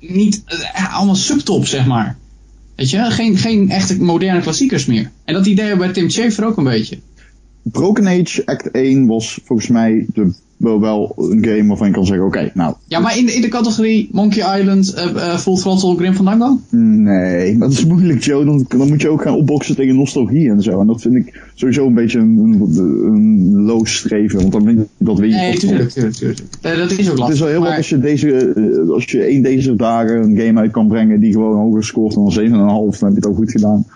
[0.00, 2.16] niet, eh, allemaal subtop, zeg maar.
[2.74, 5.10] Weet je, geen, geen echte moderne klassiekers meer.
[5.24, 6.98] En dat idee bij Tim Schafer ook een beetje.
[7.62, 12.06] Broken Age Act 1 was volgens mij de, wel, wel een game waarvan je kan
[12.06, 15.56] zeggen, oké, nou, Ja, maar in de, in de categorie Monkey Island, eh, eh, Full
[15.56, 16.60] Throttle, Grim Fandango?
[16.70, 18.44] nee, maar dat is moeilijk, Joe.
[18.44, 20.80] Dan, dan moet je ook gaan opboksen tegen nostalgie en zo.
[20.80, 24.86] En dat vind ik sowieso een beetje een, een, een loos streven, want dan win,
[24.98, 26.40] dat win je Nee, tuurlijk, tuurlijk, tuurlijk.
[26.60, 27.24] Dat is ook lastig.
[27.26, 30.22] Het is wel heel maar- wat als je, deze, eh, als je één deze dagen
[30.22, 33.14] een game uit kan brengen die gewoon hoger scoort dan een 7,5, dan heb je
[33.14, 33.86] het ook goed gedaan.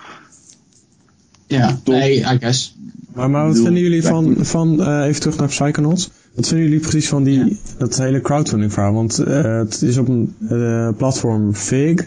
[1.47, 2.77] Ja, nee, I guess.
[3.15, 6.11] Maar, maar wat vinden jullie van, van eh, even terug naar Psychonauts.
[6.35, 7.49] Wat vinden jullie precies van die, Ja.
[7.79, 8.93] dat hele crowdfunding verhaal?
[8.93, 12.07] Want eh, het is op een eh, platform Fig,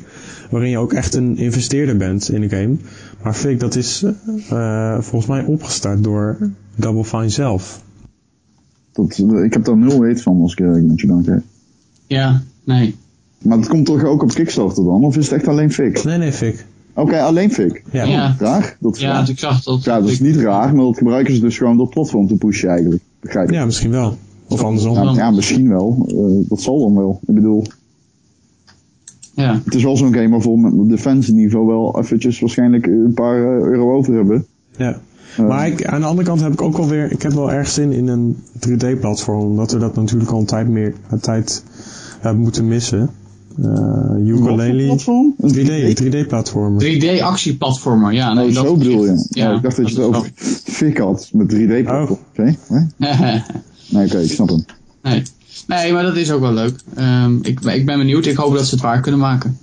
[0.50, 2.76] waarin je ook echt een investeerder bent in de game.
[3.24, 4.04] Maar Fig, dat is
[4.50, 6.38] eh, volgens mij opgestart door
[6.76, 7.82] Double Fine zelf.
[8.92, 11.42] Dat, ik heb daar nul weet van als ik eerlijk met je dank heb.
[12.08, 12.96] Ja, nee.
[13.42, 15.04] Maar dat komt toch ook op Kickstarter dan?
[15.04, 16.04] Of is het echt alleen fix?
[16.04, 16.66] Nee, nee, Fig.
[16.94, 17.84] Oké, alleen Fik.
[17.92, 18.04] Ja.
[18.04, 18.36] Ja.
[18.40, 18.78] Raar?
[18.80, 19.30] Dat is Ja, raar.
[19.30, 19.84] ik zag dat.
[19.84, 22.36] Ja, dat is niet raar, maar dat gebruiken ze dus gewoon door het platform te
[22.36, 23.02] pushen eigenlijk.
[23.26, 23.50] Begrijp?
[23.50, 24.18] Ja, misschien wel.
[24.50, 24.94] Of andersom.
[24.94, 26.06] Ja, ja, misschien wel.
[26.08, 27.20] Eh, dat zal dan wel.
[27.28, 27.64] Ik bedoel,
[29.34, 29.62] Ja.
[29.66, 33.66] het is wel zo'n game waarvoor we op defensieniveau wel eventjes waarschijnlijk een paar eh,
[33.68, 34.46] euro over hebben.
[34.78, 35.00] Ja.
[35.38, 37.52] Eh, Maar ik, aan de andere kant heb ik ook wel weer, ik heb wel
[37.52, 41.64] erg zin in een 3D-platform, omdat we dat natuurlijk al een tijd meer, een tijd
[42.20, 43.10] hebben moeten missen.
[43.60, 45.36] Uh, voor ukulele, platform?
[45.40, 46.84] Een 3D, 3D-platformen.
[46.84, 48.34] 3D actieplatformer, ja.
[48.34, 49.26] Nee, Oh, dat zo bedoel je.
[49.30, 50.32] Ja, Ja, ik dacht dat je het over
[50.64, 52.20] Fik had met 3D-platform.
[52.38, 52.40] Oh.
[52.40, 52.56] Oké,
[53.90, 54.66] Nee, oké, ik snap hem.
[55.04, 55.22] nee.
[55.68, 56.76] nee, maar dat is ook wel leuk.
[56.96, 58.26] Ehm, ik, ik ben benieuwd.
[58.26, 59.58] Ik hoop dat ze het waar kunnen maken.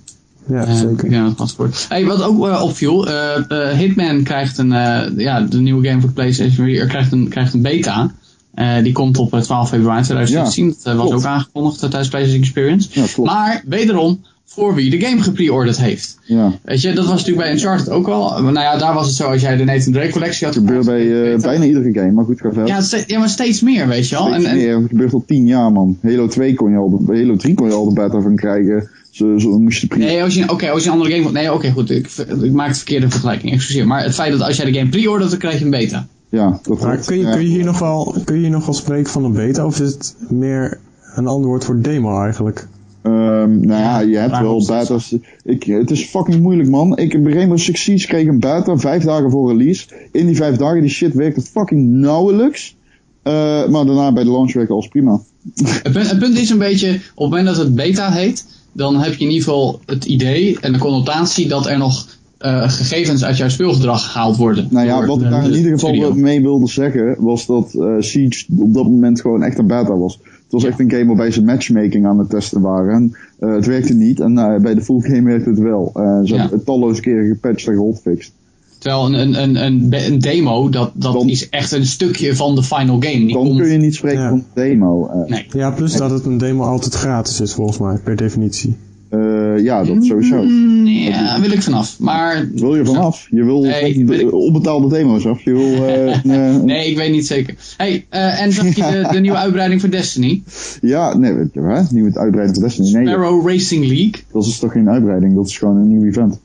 [0.47, 1.11] Ja, Eh, zeker.
[1.11, 1.85] Ja, wordt.
[1.89, 3.35] Hey, wat ook eh, opviel, eh,
[3.71, 7.27] eh, Hitman krijgt een, eh, ja, de nieuwe game voor de PlayStation 4 krijgt een,
[7.27, 8.11] krijgt een beta.
[8.53, 10.67] Eh, die komt op eh, 12 februari 2016.
[10.67, 11.23] dat eh, was klopt.
[11.25, 12.89] ook aangekondigd eh, tijdens PlayStation Experience.
[12.91, 13.05] Ja.
[13.23, 16.17] Maar wederom, voor wie de game gepreorderd heeft.
[16.25, 16.51] Ja.
[16.63, 18.29] Weet je, dat was natuurlijk bij Uncharted ook al.
[18.41, 20.55] Maar nou ja, daar was het zo als jij de Nathan Drake collectie had.
[20.55, 22.67] Het gebeurt bij eh, bijna iedere game, maar goed, ga verder.
[22.67, 24.33] Ja, ste- ja, maar steeds meer, weet je wel.
[24.33, 25.97] En, en, Nee, het gebeurt al 10 jaar, man.
[26.01, 28.89] Halo 2 kon je al, de- Halo 3 kon je al de beta van krijgen.
[29.11, 31.31] Zo, zo moest je pre- Nee, als je, oké, als je een andere game...
[31.31, 31.89] Nee, oké, goed.
[31.91, 32.07] Ik,
[32.41, 33.53] ik maak de verkeerde vergelijking.
[33.53, 33.87] Excuseer.
[33.87, 36.07] Maar het feit dat als jij de game pre-ordert, dan krijg je een beta.
[36.33, 38.75] Ja, dat Maar kun je, kun, je hier nog wel, kun je hier nog wel
[38.75, 40.79] spreken van een beta, of is het meer
[41.15, 42.67] een ander woord voor demo eigenlijk?
[43.01, 45.15] Ehm, nou ja, je hebt waarom wel beta's.
[45.43, 46.97] Ik, het is fucking moeilijk, man.
[46.97, 49.85] Ik heb Rainbow Six Siege kreeg een beta, vijf dagen voor release.
[50.11, 52.75] In die vijf dagen, die shit werkte fucking nauwelijks.
[53.23, 53.33] Eh,
[53.67, 55.19] maar daarna bij de launch werkte alles prima.
[55.63, 58.95] Het punt, het punt is een beetje, op het moment dat het beta heet, dan
[58.95, 62.07] heb je in ieder geval het idee en de connotatie dat er nog
[62.43, 64.67] eh, gegevens uit jouw speelgedrag gehaald worden.
[64.69, 66.13] Nou ja, wat ik daar in de ieder geval studio.
[66.13, 70.19] mee wilde zeggen, was dat eh, Siege op dat moment gewoon echt een beta was.
[70.23, 72.93] Het was echt een game waarbij ze matchmaking aan het testen waren.
[72.93, 75.91] En, eh, het werkte niet en eh, bij de full game werkte het wel.
[75.93, 76.39] Eh, ze Ja.
[76.39, 78.31] hebben het talloze keren gepatcht en gehotfixed.
[78.77, 82.63] Terwijl een, een, een, een, demo, dat, dat Dan- is echt een stukje van de
[82.63, 83.25] final game.
[83.25, 84.29] Die Dan komt- kun je niet spreken Ja.
[84.29, 85.07] van demo.
[85.07, 85.29] eh.
[85.29, 85.45] Nee.
[85.51, 88.75] Ja, plus dat het een demo altijd gratis is volgens mij, per definitie.
[89.13, 90.43] Eh, ja, dat sowieso.
[90.43, 91.99] Mm, ja, wil ik vanaf.
[91.99, 93.27] Maar Wil je vanaf?
[93.29, 95.41] Je wil Nee, de ik- onbetaalde demo's af.
[95.41, 96.15] Je wil, eh,
[96.55, 97.55] eh, nee, ik weet niet zeker.
[97.77, 100.43] Hey, eh, en zag je de, de nieuwe uitbreiding van Destiny?
[100.81, 101.81] Ja, nee, weet je hè?
[101.89, 102.91] Niet met uitbreiding van Destiny.
[102.91, 104.13] Nee, Sparrow Racing League.
[104.31, 105.35] dat is toch geen uitbreiding.
[105.35, 106.39] Dat is gewoon een nieuw event.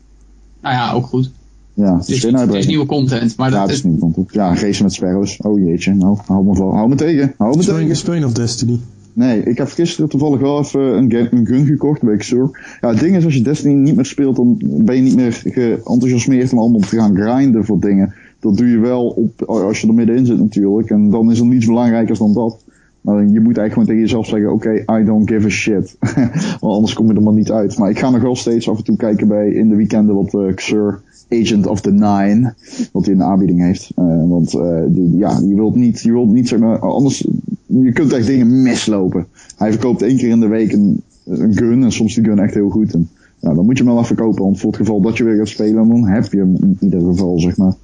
[0.63, 1.31] Nou ja, ook goed.
[1.75, 2.67] Ja, het Het is geen het is uitbreiding.
[2.67, 4.33] nieuwe content, maar Ja, dat is, niet content.
[4.33, 5.37] Ja, racen met sparrows.
[5.37, 5.95] Oh jeetje.
[5.95, 7.35] Nou, hou me, hou me tegen.
[7.39, 7.97] Hou me tegen.
[7.97, 8.79] speel je nog Destiny?
[9.13, 12.77] Nee, ik heb gisteren toevallig wel even een, game, gun gekocht bij Xur.
[12.81, 15.33] Ja, het ding is, als je Destiny niet meer speelt, dan ben je niet meer
[15.33, 18.15] geenthousiasmeerd om allemaal te gaan grinden voor dingen.
[18.41, 20.91] Dat doe je wel op, als je er middenin zit natuurlijk.
[20.91, 22.65] En dan is er niets belangrijkers dan dat.
[23.01, 25.97] Maar je moet eigenlijk gewoon tegen jezelf zeggen, oké, I don't give a shit.
[26.61, 27.79] Want anders kom je er maar niet uit.
[27.79, 30.35] Maar ik ga nog wel steeds af en toe kijken bij in de weekenden wat
[30.35, 32.55] uh, Xur Agent of the Nine,
[32.93, 33.91] wat hij in de aanbieding heeft.
[33.97, 37.27] Uh, want uh, die, ja, je wilt niet, je wilt niet zeg maar, anders,
[37.67, 39.27] je kunt echt dingen mislopen.
[39.57, 42.55] Hij verkoopt één keer in de week een, een gun en soms die gun echt
[42.55, 42.93] heel goed.
[42.93, 45.25] En, ja, dan moet je hem wel even kopen, want voor het geval dat je
[45.25, 47.75] weer gaat spelen, dan heb je hem in ieder geval, zeg maar.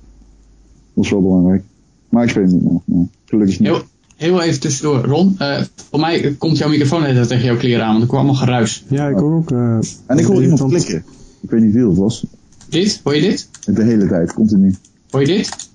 [0.95, 1.63] Dat is wel belangrijk.
[2.09, 3.07] Maar ik speel hem niet meer.
[3.25, 3.69] Gelukkig niet.
[3.69, 3.83] Heel,
[4.17, 5.37] heel even tussendoor, Ron.
[5.41, 8.41] Uh, voor mij komt jouw microfoon even tegen jouw kleren aan, want er kwam allemaal
[8.41, 8.85] geruis.
[8.89, 9.51] Ja, ik hoor ook...
[9.51, 11.05] Uh, en ik hoor iemand klikken.
[11.41, 12.27] Ik weet niet wie dat was.
[12.75, 13.01] Dit?
[13.03, 13.49] Hoor je dit?
[13.65, 14.75] De hele tijd, continu.
[15.11, 15.69] Hoor je dit?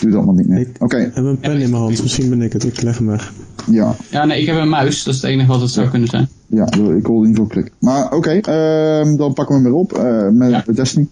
[0.00, 0.68] Doe dat maar niet meer.
[0.68, 0.84] Oké.
[0.84, 1.04] Okay.
[1.04, 2.64] Ik heb een pen in mijn hand, misschien ben ik het.
[2.64, 3.32] Ik leg hem weg.
[3.70, 3.96] Ja.
[4.10, 5.02] Ja, nee, ik heb een muis.
[5.02, 6.28] Dat is het enige wat het zou kunnen zijn.
[6.46, 6.66] Ja,
[6.96, 7.70] ik hoorde niet veel klik.
[7.78, 10.64] Maar oké, okay, uh, dan pakken we hem weer op uh, met ja.
[10.72, 11.08] Destiny.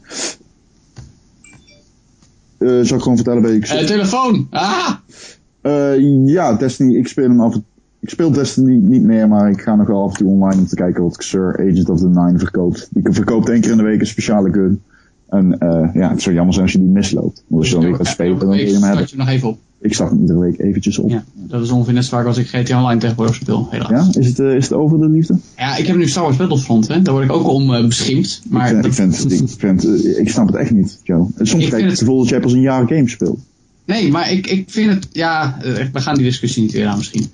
[2.58, 3.58] Uh, zal ik gewoon vertellen bij je...
[3.58, 4.46] Uh, telefoon!
[4.50, 4.90] Ah!
[5.62, 7.56] Uh, ja, Destiny, ik speel hem af
[8.04, 10.66] Ik speel Destiny niet meer, maar ik ga nog wel af en toe online om
[10.66, 12.88] te kijken wat Xur Agent of the Nine verkoopt.
[12.90, 14.82] Die verkoopt één keer in de week een speciale gun.
[15.28, 17.44] En uh, ja, het zou jammer zijn als je die misloopt.
[17.46, 19.06] Want als je dan weer gaat spelen, dan wil je hem hebben.
[19.08, 19.58] je nog even op.
[19.80, 21.10] Ik start hem iedere week eventjes op.
[21.10, 24.14] Ja, dat is ongeveer net zo vaak als ik GTA Online tegenwoordig speel, helaas.
[24.14, 25.38] Ja, is het, uh, is het over de liefde?
[25.56, 27.02] Ja, ik heb nu Star Wars Battlefront, hè.
[27.02, 28.42] Daar word ik ook om uh, beschimpt.
[28.48, 28.84] Maar ik, dat...
[28.84, 31.26] ik, vind, ik, vind, uh, ik snap het echt niet, Joe.
[31.36, 33.38] Soms krijg ik het gevoel dat jij pas een jaar games speelt.
[33.84, 35.56] Nee, maar ik, ik vind het, ja,
[35.92, 37.26] we gaan die discussie niet weer aan misschien.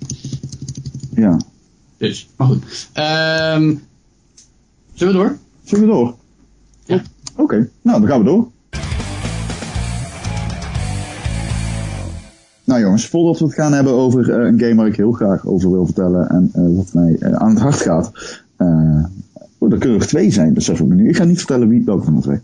[1.15, 1.39] Ja.
[1.97, 2.63] Dus, maar goed.
[2.63, 3.81] Um,
[4.93, 5.37] zullen we door?
[5.63, 6.15] Zullen we door?
[6.85, 7.01] Ja.
[7.31, 7.69] Oké, okay.
[7.81, 8.47] nou dan gaan we door.
[12.63, 15.45] Nou jongens, voordat we het gaan hebben over uh, een game waar ik heel graag
[15.45, 18.11] over wil vertellen en uh, wat mij uh, aan het hart gaat.
[19.57, 21.09] oh, er kunnen er twee zijn, besef ik me nu.
[21.09, 22.39] Ik ga niet vertellen wie welke van de twee.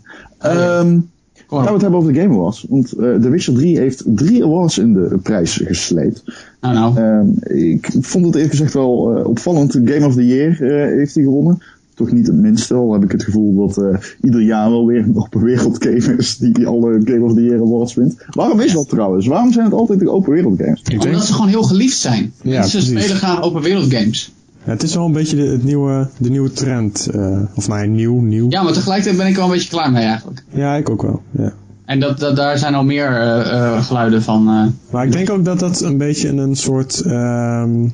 [0.54, 1.10] Um,
[1.48, 2.66] Gaan we het hebben over de Game Awards.
[2.68, 6.22] Want uh, The Witcher 3 heeft drie awards in de prijs gesleept.
[6.60, 7.00] Nou, nou.
[7.48, 9.72] Uh, ik vond het eerlijk gezegd wel uh, opvallend.
[9.84, 11.62] Game of the Year uh, heeft hij gewonnen.
[11.94, 12.74] toch niet het minste.
[12.74, 16.16] Al heb ik het gevoel dat eh, ieder jaar wel weer een open wereld game
[16.16, 18.16] is die, die alle Game of the Year awards wint.
[18.30, 19.26] Waarom is dat trouwens?
[19.26, 20.80] Waarom zijn het altijd de open wereld games?
[20.80, 22.32] Ik denk, Omdat ze gewoon heel geliefd zijn.
[22.42, 22.98] Ja, Mensen precies.
[22.98, 24.32] spelen graag open wereld games.
[24.68, 27.06] Ja, het is wel een beetje de, het nieuwe, de nieuwe trend.
[27.06, 28.46] eh, of nee, nieuw, nieuw.
[28.50, 30.44] Ja, maar tegelijkertijd ben ik wel een beetje klaar mee eigenlijk.
[30.50, 31.22] Ja, ik ook wel.
[31.30, 31.52] Ja.
[31.84, 34.74] En dat, dat, daar zijn al meer eh, eh, geluiden van.
[34.90, 37.88] Maar ik denk ook dat dat een beetje een soort, ehm,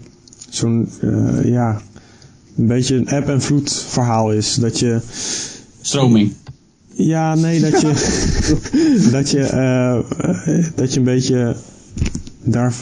[0.48, 0.88] zo'n,
[1.44, 1.80] ja,
[2.56, 4.54] een beetje een app en vloed verhaal is.
[4.54, 5.00] Dat je,
[5.80, 6.32] stroming.
[6.92, 7.92] ja, nee, dat je,
[9.16, 9.40] dat je,
[10.74, 11.56] dat je een beetje
[12.44, 12.74] daar,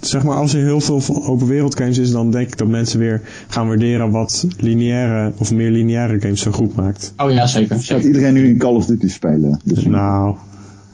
[0.00, 2.98] zeg maar, als er heel veel open wereld games is, dan denk ik dat mensen
[2.98, 7.12] weer gaan waarderen wat lineaire of meer lineaire games zo goed maakt.
[7.16, 7.76] Oh ja, zeker.
[7.76, 8.06] Gaat zeker.
[8.06, 9.60] iedereen nu in Call of Duty spelen?
[9.64, 10.36] Dus, Nou,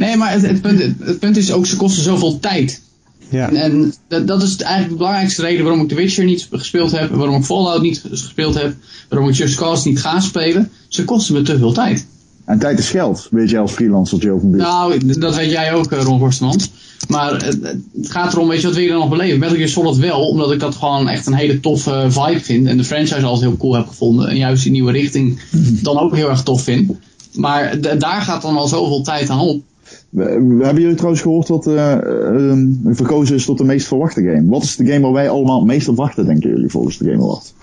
[0.00, 2.83] Nee, maar het, het, punt, het punt is ook, ze kosten zoveel tijd.
[3.28, 3.48] ja.
[3.48, 6.90] En, en dat, dat is eigenlijk de belangrijkste reden waarom ik The Witcher niet gespeeld
[6.90, 8.74] heb, waarom ik Fallout niet gespeeld heb,
[9.09, 10.70] waarom ik Just Cause niet ga spelen.
[10.88, 12.06] Ze kosten me te veel tijd.
[12.44, 14.62] en tijd is geld, weet jij als freelancer Joe van Buurt.
[14.62, 16.70] Nou, dat weet jij ook, eh, Ron Forstemans.
[17.08, 17.58] Maar het,
[17.96, 19.38] het gaat erom, weet je, wat wil je dan nog beleven?
[19.38, 22.66] Metal Gear Solid wel, omdat ik dat gewoon echt een hele toffe vibe vind.
[22.66, 24.28] En de franchise altijd heel cool heb gevonden.
[24.28, 25.40] En juist die nieuwe richting
[25.82, 26.90] dan ook heel erg tof vind.
[27.34, 29.62] Maar daar gaat dan al zoveel tijd aan op.
[30.10, 30.24] We,
[30.58, 34.46] we hebben jullie trouwens gehoord wat eh, eh, verkozen is tot de meest verwachte game.
[34.48, 37.04] Wat is de game waar wij allemaal het meest op wachten, denken jullie, volgens de
[37.10, 37.54] Game Awards?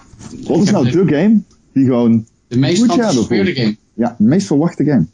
[0.48, 1.40] Wat is nou de- de game
[1.74, 3.76] die gewoon, De meest geanticipeerde game.
[3.94, 5.06] ja, de meest verwachte game?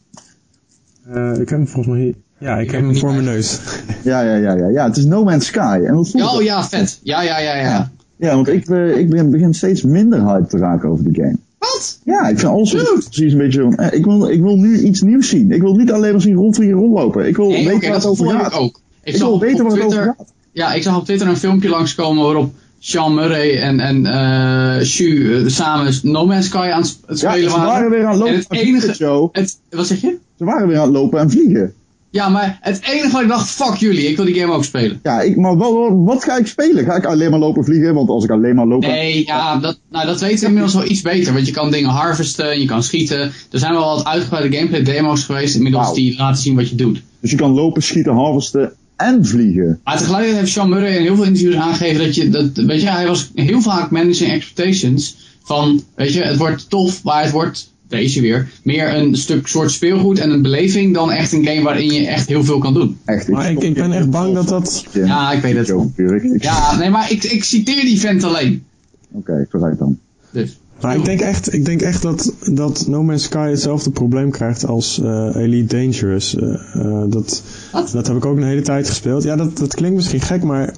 [1.11, 2.13] Eh, ik heb hem volgens mij hier.
[2.37, 3.59] Ja, ik, heb heb hem voor mijn neus.
[4.03, 5.81] Ja, ja, ja, ja, ja, het is No Man's Sky.
[5.85, 6.99] En Ja, oh ja, vet.
[7.03, 7.91] Ja, ja, ja, ja.
[8.17, 11.37] Ja, want ik, eh, ik begin, begin steeds minder hype te raken over de game.
[11.59, 11.99] Wat?
[12.03, 12.71] Ja, ik vind alles
[13.09, 15.51] precies een beetje van, eh, ik wil, ik wil nu iets nieuws zien.
[15.51, 17.27] Ik wil niet alleen maar zien rondvliegen, rondlopen.
[17.27, 18.53] Ik wil Nee, weten oké, waar het over gaat.
[18.53, 18.79] ik ook.
[19.03, 20.33] Ik, Ik zag wil op, weten op waar het over gaat.
[20.51, 25.43] Ja, ik zag op Twitter een filmpje langskomen waarop Sean Murray en, en eh Shu
[25.49, 28.45] samen No Man's Sky aan het Ja, spelen ze waren weer aan En lopen het
[28.51, 29.29] enige, Joe.
[29.31, 30.17] het, wat zeg je?
[30.43, 31.73] Ze waren weer aan het lopen en vliegen.
[32.09, 34.99] Ja, maar het enige wat ik dacht, fuck jullie, ik wil die game ook spelen.
[35.03, 36.85] Ja, ik, maar wat, wat, ga ik spelen?
[36.85, 37.93] Ga ik alleen maar lopen vliegen?
[37.93, 38.81] Want als ik alleen maar loop...
[38.81, 41.33] Nee, ja, dat, nou, dat weten we inmiddels wel iets beter.
[41.33, 43.19] Want je kan dingen harvesten, je kan schieten.
[43.51, 47.01] Er zijn wel wat uitgebreide gameplay demo's geweest inmiddels die laten zien wat je doet.
[47.19, 49.79] Dus je kan lopen, schieten, harvesten en vliegen.
[49.83, 52.89] Maar tegelijkertijd heeft Sean Murray in heel veel interviews aangegeven dat je, dat, weet je,
[52.89, 57.72] hij was heel vaak managing expectations van, weet je, het wordt tof, maar het wordt,
[57.93, 61.91] deze weer, meer een stuk soort speelgoed en een beleving dan echt een game waarin
[61.93, 62.97] je echt heel veel kan doen.
[63.05, 63.27] Echt.
[63.27, 64.85] Maar ik, ik ben echt bang dat dat...
[64.93, 65.67] Ja, ik weet het.
[65.67, 65.89] Joe.
[65.95, 68.63] Ik- Ja, nee, maar ik, ik citeer die vent alleen.
[69.11, 69.97] Oké, vooruit dan.
[70.31, 70.57] Dus.
[70.81, 74.65] Maar ik denk echt, ik denk echt dat, dat No Man's Sky hetzelfde probleem krijgt
[74.65, 76.35] als eh, Elite Dangerous.
[76.35, 77.89] Eh, eh, dat, Wat?
[77.93, 79.23] dat heb ik ook een hele tijd gespeeld.
[79.23, 80.73] Ja, dat, dat klinkt misschien gek, maar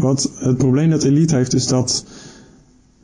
[0.00, 2.04] wat het probleem dat Elite heeft is dat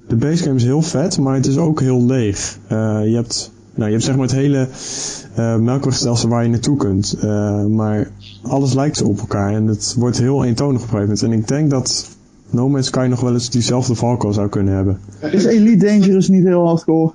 [0.07, 2.59] de basegame is heel vet, maar het is ook heel leeg.
[2.67, 4.69] Eh, je, hebt, nou, je hebt zeg maar het hele
[5.35, 7.17] eh melkwegstelsel waar je naartoe kunt.
[7.21, 8.11] Eh, maar
[8.43, 11.23] alles lijkt op elkaar en het wordt heel eentonig op.
[11.23, 12.09] En ik denk dat
[12.51, 14.99] No Man's Sky nog wel eens diezelfde valkuil zou kunnen hebben.
[15.21, 17.13] Is Elite Dangerous niet heel hardcore?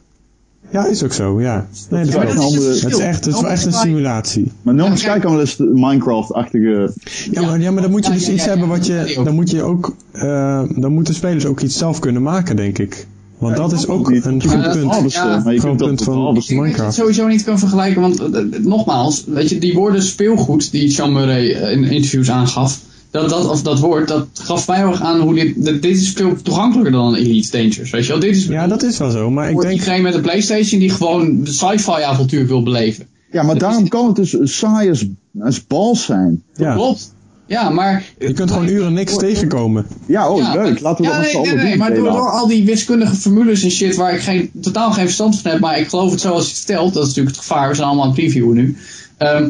[0.71, 1.67] Ja, is ook zo, ja.
[1.89, 2.69] Nee, dat is dat is wel.
[2.69, 4.51] het Het is echt, het is wel echt een simulatie.
[4.61, 5.13] Maar No Man's kijk.
[5.13, 6.93] Sky kan wel eens de Minecraft-achtige...
[7.31, 9.35] Ja, maar, ja, maar dan moet je dus ja, iets ja, hebben wat je, dan
[9.35, 13.07] moet je ook, eh, dan moeten spelers ook iets zelf kunnen maken, denk ik.
[13.41, 14.25] Want dat is ook niet.
[14.25, 14.91] een groot punt.
[14.91, 16.17] harvesten, Ja, maar je groot kunt punt van-.
[16.17, 16.95] Ik denk dat je het Minecraft.
[16.95, 21.13] sowieso niet kan vergelijken, want eh, eh, nogmaals, weet je, die woorden speelgoed die Sean
[21.13, 22.79] Murray eh, in interviews aangaf,
[23.11, 25.97] dat, dat, of dat woord, dat gaf mij heel erg aan hoe dit, dit, dit
[25.97, 28.21] is veel toegankelijker dan Elite Dangerous, weet je wel.
[28.21, 30.79] Dit is Ja, dat is wel zo, maar ik voor denk, iedereen met een Playstation
[30.79, 33.07] die gewoon de sci-fi avontuur wil beleven.
[33.31, 35.05] Ja, maar daarom kan het dus saai als,
[35.39, 36.43] als bals zijn.
[36.55, 37.13] ja, Klopt.
[37.45, 38.03] Ja, maar...
[38.19, 39.85] je kunt gewoon uren niks tegenkomen.
[40.05, 40.79] Ja, oh Ja, leuk.
[40.79, 41.77] Laten we ja, dat nee, nee, nee, doen.
[41.77, 45.51] maar door al die wiskundige formules en shit waar ik geen, totaal geen verstand van
[45.51, 47.75] heb, maar ik geloof het zoals je het stelt, dat is natuurlijk het gevaar, we
[47.75, 48.77] zijn allemaal aan het previewen nu.
[49.17, 49.49] Ehm,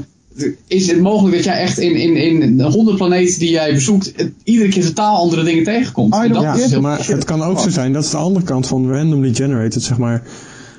[0.67, 4.13] is het mogelijk dat jij echt in, in, in de honderd planeten die jij bezoekt,
[4.15, 6.11] het- iedere keer totaal andere dingen tegenkomt?
[6.11, 8.89] Dat Ja, is maar het kan ook zo zijn, dat is de andere kant van
[8.91, 10.23] randomly generated, zeg maar,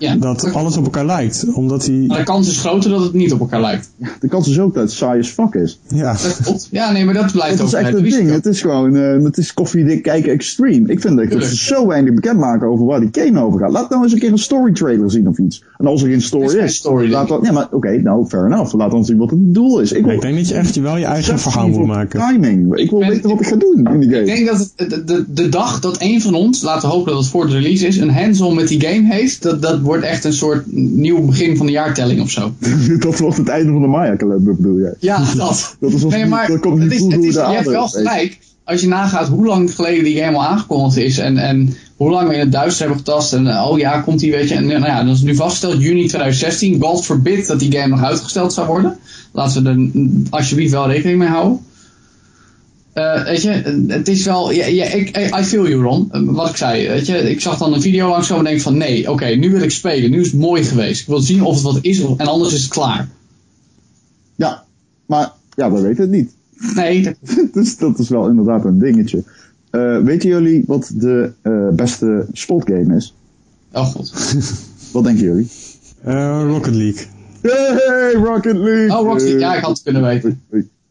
[0.02, 0.16] ja.
[0.16, 1.46] dat alles op elkaar lijkt.
[1.54, 3.90] Omdat die, Maar de kans is groter dat het niet op elkaar lijkt.
[4.20, 5.78] De kans is ook dat het saai as fuck is.
[5.88, 6.68] ja, Dat.
[6.70, 8.30] Ja, nee, maar dat blijft Dat is ook echt het ding.
[8.30, 10.88] Het is gewoon, eh, het is koffiedik kijken extreme.
[10.92, 11.50] Ik vind dat, dat Tuurlijk.
[11.50, 13.70] ze zo weinig bekendmaken over waar die game over gaat.
[13.70, 15.64] Laat nou eens een keer een story trailer zien of iets.
[15.78, 18.44] En als er geen story is story, laat denk dan, ja maar oké, nou fair
[18.46, 18.74] enough.
[18.74, 19.92] Laat dan zien wat het doel is.
[19.92, 22.20] Ik wil ik denk dat je echt wel je eigen verhaal voor maken.
[22.20, 22.74] Timing.
[22.76, 24.24] Ik wil ben- weten wat ik ga doen in die Ik game.
[24.26, 27.20] denk dat het, de, de, de dag dat een van ons, laten we hopen dat
[27.20, 30.24] het voor de release is, een hands-on met die game heeft, dat, dat wordt echt
[30.24, 32.52] een soort nieuw begin van de jaartelling of zo.
[32.98, 34.94] dat wordt het einde van de Maya-kalender bedoel jij.
[34.98, 35.76] Ja, dat.
[35.80, 38.38] Dat is Nee, maar dat komt het niet het is, je hebt wel gelijk.
[38.64, 42.28] Als je nagaat hoe lang geleden die game al aangekondigd is en, en hoe lang
[42.28, 43.32] we in het duister hebben getast.
[43.32, 44.54] En oh ja, komt die, weet je.
[44.54, 46.82] En nou ja, dat is nu vastgesteld, juni 2016.
[46.82, 48.98] God forbid dat die game nog uitgesteld zou worden.
[49.32, 49.90] Laten we er
[50.30, 51.60] alsjeblieft wel rekening mee houden.
[52.94, 53.48] Uh, weet je,
[53.86, 57.30] het is wel, ja, ja, ik, I feel you Ron, wat ik zei, weet je,
[57.30, 60.10] ik zag dan een video langskomen en denk van nee, oké, nu wil ik spelen,
[60.10, 61.00] nu is het mooi geweest.
[61.00, 63.08] Ik wil zien of het wat is en anders is het klaar.
[64.36, 64.64] Ja,
[65.06, 66.34] maar ja, we weten het niet.
[66.74, 67.02] Nee.
[67.02, 67.14] Dat...
[67.52, 69.24] dus dat is wel inderdaad een dingetje.
[69.70, 73.14] Uh, weten jullie wat de uh, beste sportgame is?
[73.72, 74.12] Oh god.
[74.92, 75.48] wat denken jullie?
[76.52, 77.06] Rocket League.
[77.42, 78.98] Hey, Rocket League!
[78.98, 80.42] Oh, Rocket League, ja, ik had het kunnen weten.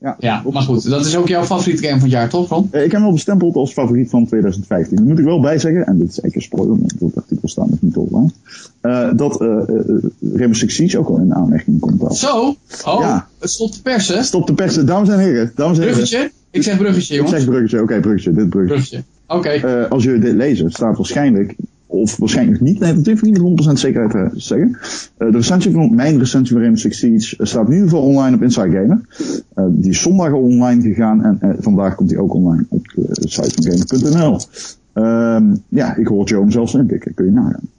[0.02, 2.64] Ja, ja maar goed, dat is ook jouw favoriete game van het jaar, toch Ron?
[2.72, 4.96] Ik heb hem al bestempeld als favoriet van 2015.
[4.96, 7.70] Dat moet ik wel bijzeggen, en dit is eigenlijk een spoiler, want dat artikel staat
[7.70, 8.32] nog niet online.
[8.82, 9.58] Uh, dat uh,
[10.20, 12.04] uh, Six Siege ook al in aanmerking komt.
[12.04, 12.14] Al.
[12.14, 12.56] Zo?
[12.86, 13.28] Oh, ja.
[13.40, 14.24] het stopt te persen.
[14.24, 15.52] Stop te persen, dames en heren.
[15.56, 15.98] Dames en heren.
[15.98, 16.32] Bruggetje?
[16.52, 17.34] Ik zeg bruggetje, jongens.
[17.34, 19.04] Ik zeg bruggetje, oké, okay, bruggetje, dit bruggetje.
[19.28, 19.58] bruggetje.
[19.60, 19.70] Oké.
[19.70, 19.84] Okay.
[19.84, 21.56] als jullie dit lezen, staat waarschijnlijk
[21.92, 22.80] of waarschijnlijk niet.
[22.80, 24.70] Nee, dat durf ik niet met 100% zekerheid te zeggen.
[24.70, 28.36] Uh, de recensie van mijn recensie van Rainbow Six Siege staat in ieder geval online
[28.36, 29.02] op Inside Gamer.
[29.70, 33.64] Die is zondag online gegaan en vandaag komt die ook online op de site van
[33.64, 34.40] gamer.nl.
[34.94, 37.14] Um, ja, ik hoor Joe hem zelfs inpikken.
[37.14, 37.70] Kun je nagaan.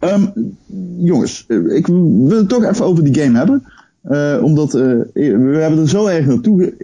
[0.00, 0.56] Um,
[0.96, 3.62] jongens, ik wil het toch even over die game hebben.
[4.42, 6.74] omdat we hebben er zo erg naartoe...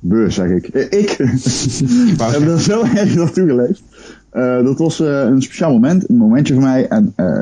[0.00, 0.66] Beur, zeg ik.
[0.68, 1.16] ik.
[2.16, 3.82] we hebben er zo erg naartoe geleefd.
[4.36, 6.88] Uh, dat was uh, een speciaal moment, een momentje voor mij.
[6.88, 7.40] En uh,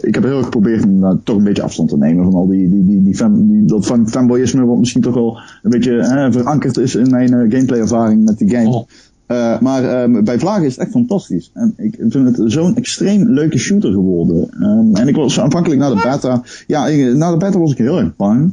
[0.00, 2.46] ik heb heel erg geprobeerd om nou, toch een beetje afstand te nemen van al
[2.46, 6.28] die, die, die, die, fan, die dat fan, fanboyisme, wat misschien toch wel een beetje
[6.30, 8.68] verankerd is in mijn gameplay ervaring met die game.
[8.68, 9.60] Oh.
[9.60, 11.50] maar ehm, bij Vlagen is het echt fantastisch.
[11.54, 14.48] En ik vind het zo'n extreem leuke shooter geworden.
[14.60, 17.78] Um, en ik was aanvankelijk na de beta, ja, ik, na de beta was ik
[17.78, 18.52] heel erg bang.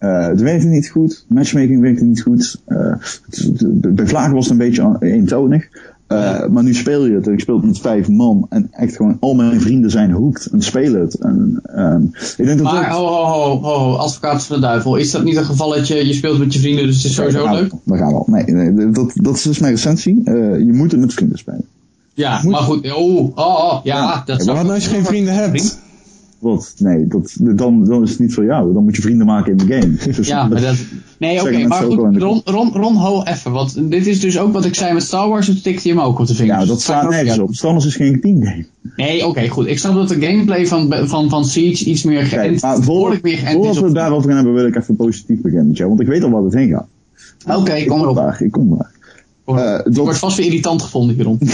[0.00, 2.60] Uh, het werkte niet goed, matchmaking werkte niet goed.
[2.68, 2.94] Uh,
[3.70, 5.68] bij Vlagen was het een beetje eentonig.
[6.08, 8.96] Uh, maar nu speel je het en ik speel het met vijf man en echt
[8.96, 11.14] gewoon al mijn vrienden zijn hoekt en spelen het.
[11.14, 15.10] En, um, ik denk dat maar ho, ho, ho, ho, advocaat van de duivel, is
[15.10, 17.72] dat niet een gevalletje, je speelt met je vrienden dus het is sowieso leuk?
[17.84, 18.24] We gaan wel.
[18.26, 20.20] Nee, nee dat, dat is dus mijn recensie.
[20.24, 21.64] Uh, je moet het met vrienden spelen.
[22.14, 24.22] Ja, maar goed, oh, oh, oh ja, ja.
[24.26, 25.78] dat ja, Maar als je geen vrienden hebt?
[26.44, 26.74] Wat?
[26.78, 28.72] Nee, dat, dan, dan is het niet voor jou.
[28.72, 29.94] Dan moet je vrienden maken in de game.
[30.16, 30.76] Dus ja, maar dat...
[31.18, 33.52] Nee, oké, okay, maar goed, Ron, Ron, Ron, ho even.
[33.52, 36.04] Want dit is dus ook wat ik zei met Star Wars, en tikte je hem
[36.04, 36.60] ook op de vingers.
[36.60, 37.54] Ja, dat staat nergens op.
[37.54, 38.66] Star Wars is geen teamgame.
[38.96, 39.66] Nee, oké, okay, goed.
[39.66, 43.36] Ik snap dat de gameplay van, van, van Siege iets meer geënt, okay, voor, meer
[43.36, 45.88] geënt Voordat we het daarover gaan hebben, wil ik even positief beginnen met jou.
[45.88, 46.86] Want ik weet al wat het heen gaat.
[47.58, 48.34] Oké, kom maar op.
[48.38, 48.93] ik kom maar.
[49.46, 49.96] Uh, dat...
[49.96, 51.38] wordt vast weer irritant gevonden hierom.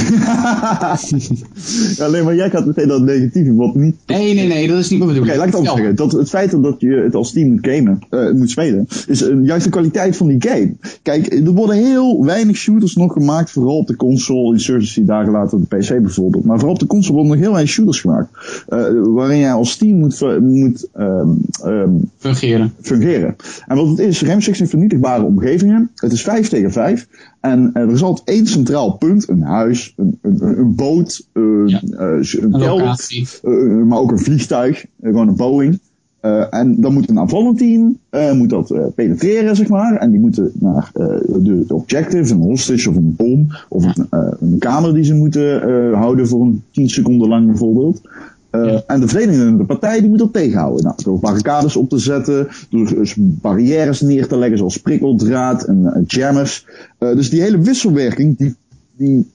[1.96, 3.96] ja, alleen maar jij gaat meteen dat negatieve wat niet...
[4.06, 5.38] Nee, nee, nee, dat is niet mijn bedoeling.
[5.38, 5.96] Oké, laat ik het anders zeggen.
[5.96, 9.46] Dat, het feit dat je het als team moet gamen, uh, moet spelen, is uh,
[9.46, 10.72] juist de kwaliteit van die game.
[11.02, 15.58] Kijk, er worden heel weinig shooters nog gemaakt, vooral op de console, Insurgency dagen later
[15.58, 16.44] op de PC bijvoorbeeld.
[16.44, 18.28] Maar vooral op de console worden nog heel weinig shooters gemaakt.
[19.04, 22.72] waarin jij als team moet, moet um, um, fungeren.
[22.80, 23.36] fungeren.
[23.66, 25.90] En wat het is, Ram 6 vernietigbare omgevingen.
[25.94, 27.06] Het is 5 tegen 5.
[27.40, 31.26] En uh, er is altijd één centraal punt, een huis, een, een, een boot,
[31.66, 31.82] ja.
[31.82, 33.08] uh, een kelder,
[33.86, 35.80] maar ook een vliegtuig, gewoon een Boeing.
[36.50, 37.98] en dan moet een aanvallend team
[38.36, 39.96] moet dat penetreren, zeg maar.
[39.96, 44.06] En die moeten naar de, de objective, een hostage of een bom, of een,
[44.40, 45.62] een kamer die ze moeten
[45.94, 48.00] houden voor een 10 seconden lang bijvoorbeeld.
[48.52, 48.82] Uh, ja.
[48.86, 50.84] En de verdedigende partij die moet dat tegenhouden.
[50.84, 55.78] Nou, door barricades op te zetten, door dus barrières neer te leggen zoals prikkeldraad en
[55.78, 56.66] uh, jammers.
[56.98, 58.54] Uh, dus die hele wisselwerking die,
[58.96, 59.26] die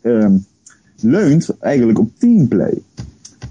[1.01, 2.73] leunt eigenlijk op teamplay.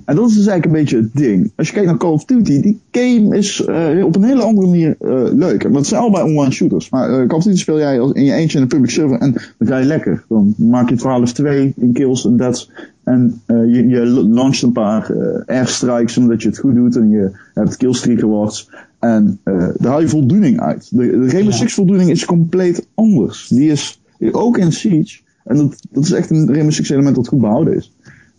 [0.04, 1.52] En dat is dus eigenlijk een beetje het ding.
[1.56, 3.60] Als je kijkt naar Call of Duty, die game is
[4.04, 4.96] op een hele andere manier
[5.34, 5.62] leuk.
[5.62, 6.88] Want het zijn allebei online shooters.
[6.88, 9.68] Maar Call of Duty speel jij in je eentje in een public server en dan
[9.68, 10.24] ga je lekker.
[10.28, 12.70] Dan maak je 12-2 in kills en deaths.
[13.04, 15.14] En je, je launcht een paar
[15.46, 18.70] airstrikes omdat je het goed doet en je hebt killstreak rewards.
[18.98, 20.88] En daar haal je voldoening uit.
[20.90, 21.50] De, de Rainbow ja.
[21.50, 23.48] Six voldoening is compleet anders.
[23.48, 24.00] Die is
[24.32, 25.20] ook in Siege.
[25.44, 27.92] En dat, dat is echt een Rainbow Six element dat goed behouden is.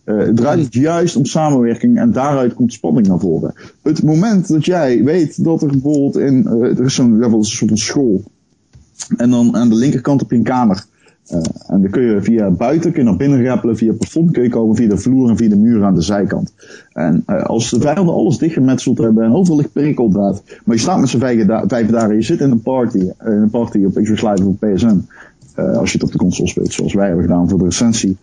[0.04, 3.54] Uh, het draait juist om samenwerking en daaruit komt spanning naar voren.
[3.82, 7.44] Het moment dat jij weet dat er bijvoorbeeld in, uh, er is zo'n level, een
[7.44, 8.24] soort van school.
[9.16, 10.84] En dan aan de linkerkant heb je een kamer.
[11.32, 14.30] Uh, en dan kun je via buiten, kun je naar binnen rappelen, via het plafond
[14.30, 16.52] kun je komen, via de vloer en via de muur aan de zijkant.
[16.92, 21.08] En als de vijanden alles dichtgemetseld hebben en overal ligt prikkeldraad, maar je staat met
[21.08, 24.22] z'n vijf, vijf daar en je zit in een party, in een party op Xbox
[24.22, 25.06] Live of PSN,
[25.56, 28.16] als je het op de console speelt, zoals wij hebben gedaan voor de recensie,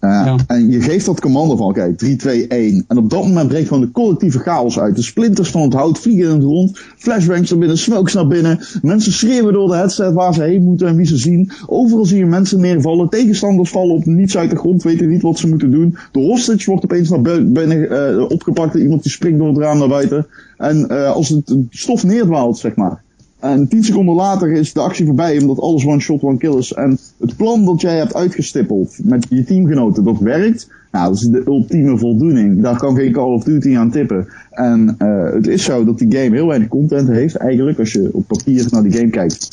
[0.00, 0.36] Uh, Ja.
[0.46, 2.84] En je geeft dat commando van, oké, 3, 2, 1.
[2.88, 4.96] En op dat moment breekt gewoon de collectieve chaos uit.
[4.96, 6.78] De splinters van het hout vliegen in het rond.
[6.96, 8.60] Flashbangs naar binnen, smokes naar binnen.
[8.82, 11.50] Mensen schreeuwen door de headset waar ze heen moeten en wie ze zien.
[11.66, 13.08] Overal zie je mensen neervallen.
[13.08, 15.96] Tegenstanders vallen op niets uit de grond, weten niet wat ze moeten doen.
[16.12, 18.74] De hostage wordt opeens naar binnen eh, opgepakt.
[18.74, 20.26] Iemand die springt door het raam naar buiten.
[20.56, 23.02] En eh, als het stof neerdwaalt, zeg maar.
[23.40, 26.72] En tien seconden later is de actie voorbij, omdat alles one shot, one kill is.
[26.72, 30.68] En het plan dat jij hebt uitgestippeld met je teamgenoten, dat werkt.
[30.90, 32.62] Nou, dat is de ultieme voldoening.
[32.62, 34.26] Daar kan geen Call of Duty aan tippen.
[34.50, 37.78] En eh, het is zo dat die game heel weinig content heeft, eigenlijk.
[37.78, 39.48] Als je op papier naar die game kijkt.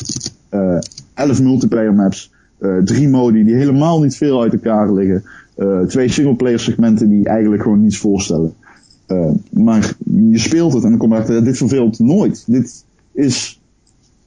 [0.49, 0.77] Eh
[1.13, 5.23] 11 multiplayer maps, eh drie modi die helemaal niet veel uit elkaar liggen.
[5.87, 8.53] twee singleplayer segmenten die eigenlijk gewoon niets voorstellen.
[9.49, 9.93] Maar
[10.31, 12.43] je speelt het en dan kom je achter, dit verveelt nooit.
[12.47, 12.83] Dit
[13.13, 13.59] is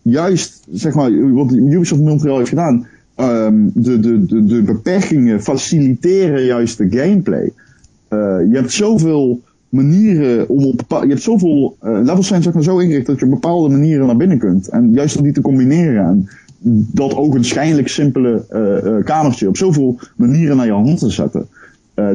[0.02, 2.86] juist, zeg maar, wat Ubisoft Montreal heeft gedaan.
[3.14, 7.52] ehm, de, de, de, de beperkingen faciliteren juist de gameplay.
[8.08, 8.18] Eh,
[8.50, 12.62] je hebt zoveel manieren om op bepaal- je hebt zoveel eh, levels zijn zeg maar
[12.62, 14.68] zo ingericht dat je op bepaalde manieren naar binnen kunt.
[14.68, 16.28] En juist om die te combineren en
[16.92, 21.46] dat ook een schijnlijk simpele eh, kamertje op zoveel manieren naar je hand te zetten.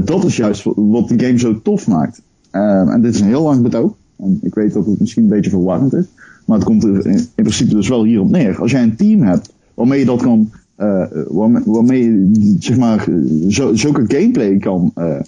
[0.06, 2.22] Dat is juist wat- wat de game zo tof maakt.
[2.52, 3.94] Ehm, en dit is een heel lang betoog.
[4.18, 6.06] En ik weet dat het misschien een beetje verwarrend is.
[6.46, 8.62] Maar het komt er in, in principe dus wel hierop neer.
[8.62, 13.08] Als jij een team hebt waarmee je dat kan, eh, waarmee, waarmee je zeg maar
[13.50, 15.20] zo, zulke gameplay kan, eh,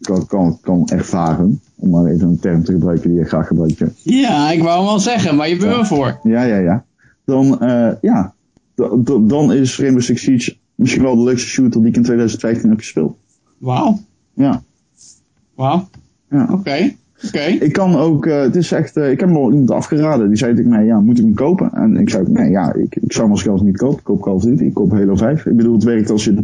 [0.00, 1.60] kan, kan, kan ervaren.
[1.76, 3.82] Om maar even een term te gebruiken die je graag gebruikt.
[4.02, 4.50] ja.
[4.50, 6.18] Ik wou hem wel zeggen, maar je bent er voor.
[6.22, 6.84] Ja, ja, ja.
[7.24, 8.34] Dan, eh, ja,
[9.20, 12.78] dan is Rainbow Six Siege misschien wel de leukste shooter die ik in 2015 heb
[12.78, 13.16] gespeeld.
[13.58, 13.98] Wauw,
[14.34, 14.62] Ja.
[15.54, 15.88] wauw.
[16.30, 16.48] Ja.
[16.52, 16.94] Oké,
[17.26, 17.40] oké.
[17.40, 20.28] Ik kan ook, eh, het is echt, eh, ik heb hem al iemand afgeraden.
[20.28, 21.70] Die zei tegen mij, ja, moet ik hem kopen?
[21.72, 23.98] En ik zei, nee, ja, ik, ik zou hem als zelfs niet kopen.
[23.98, 25.46] Ik koop Call of Duty, ik koop Halo 5.
[25.46, 26.34] Ik bedoel, het werkt als je,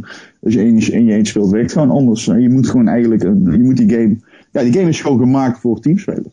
[0.42, 2.28] als je in, in je eentje speelt, werkt gewoon anders.
[2.28, 4.16] Eh, Je moet gewoon eigenlijk, een- je moet die game,
[4.52, 6.26] ja, die game is gewoon gemaakt voor teamspelers.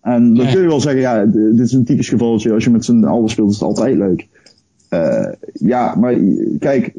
[0.00, 0.52] En dan Ja.
[0.52, 2.52] kun je wel zeggen, ja, dit is een typisch gevalletje.
[2.52, 4.26] Als je met z'n allen speelt, is het altijd leuk.
[5.52, 6.14] Ja, maar
[6.58, 6.92] kijk,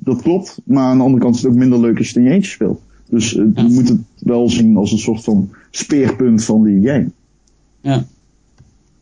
[0.00, 0.60] dat klopt.
[0.64, 2.36] Maar aan de andere kant is het ook minder leuk als je het in je
[2.36, 2.80] eentje speelt.
[3.08, 3.62] Dus eh, Ja.
[3.62, 7.10] je moet het wel zien als een soort van speerpunt van die game.
[7.80, 8.04] Ja.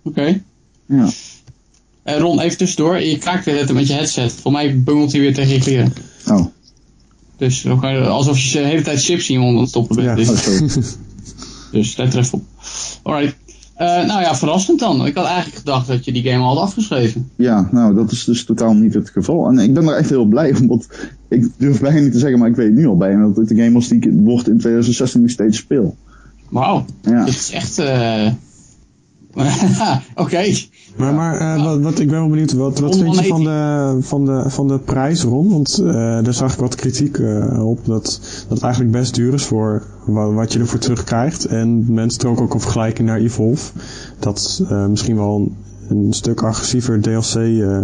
[0.02, 0.42] Oké.
[0.86, 1.08] Ja.
[2.02, 3.00] Eh, Ron, even tussendoor.
[3.00, 4.32] Je kraakt weer net met je headset.
[4.32, 5.92] Voor mij bungelt hij weer tegen je kleren.
[6.28, 6.46] Oh,
[7.36, 9.68] Dus dan kan je- alsof je de hele tijd chips in je mond aan het
[9.68, 10.08] stoppen bent.
[10.08, 10.14] Ja.
[10.14, 10.68] Dus, sorry.
[11.72, 12.44] dus let er even op.
[13.02, 13.36] Alright.
[13.82, 15.06] Eh, nou ja, verrassend dan.
[15.06, 17.30] Ik had eigenlijk gedacht dat je die game al had afgeschreven.
[17.36, 19.48] ja, nou, dat is dus totaal niet het geval.
[19.48, 20.88] En ik ben er echt heel blij om, want
[21.28, 23.56] ik durf bijna niet te zeggen, maar ik weet nu al bijna dat het de
[23.56, 25.96] game was die ik wordt in 2016 nog steeds speel.
[26.48, 26.84] Wauw.
[27.02, 27.24] Ja.
[27.24, 27.78] Dit is echt...
[27.78, 28.26] eh
[30.14, 30.42] Oké.
[30.96, 33.96] Maar, maar eh, wat, wat, ik ben wel benieuwd, wat, wat vind je van de,
[34.00, 35.48] van, de, van de prijs, Ron?
[35.50, 39.34] Want eh, daar zag ik wat kritiek eh, op, dat, dat het eigenlijk best duur
[39.34, 41.44] is voor wa- wat je ervoor terugkrijgt.
[41.44, 43.72] En mensen trokken ook een vergelijking naar Evolve,
[44.18, 45.36] dat eh, misschien wel
[45.88, 47.34] een, een stuk agressiever DLC...
[47.34, 47.76] eh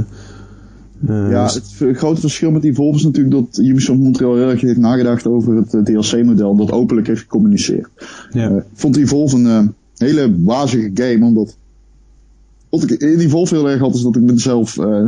[1.09, 4.79] eh, Ja, het grote verschil met Evolve is natuurlijk dat Ubisoft Montreal heel erg heeft
[4.79, 7.89] nagedacht over het DLC-model en dat openlijk heeft gecommuniceerd.
[8.31, 8.49] ja.
[8.51, 11.57] Eh, ik vond Evolve een hele wazige game, omdat
[12.69, 15.05] wat ik in Evolve heel erg had, is dat ik mezelf, eh,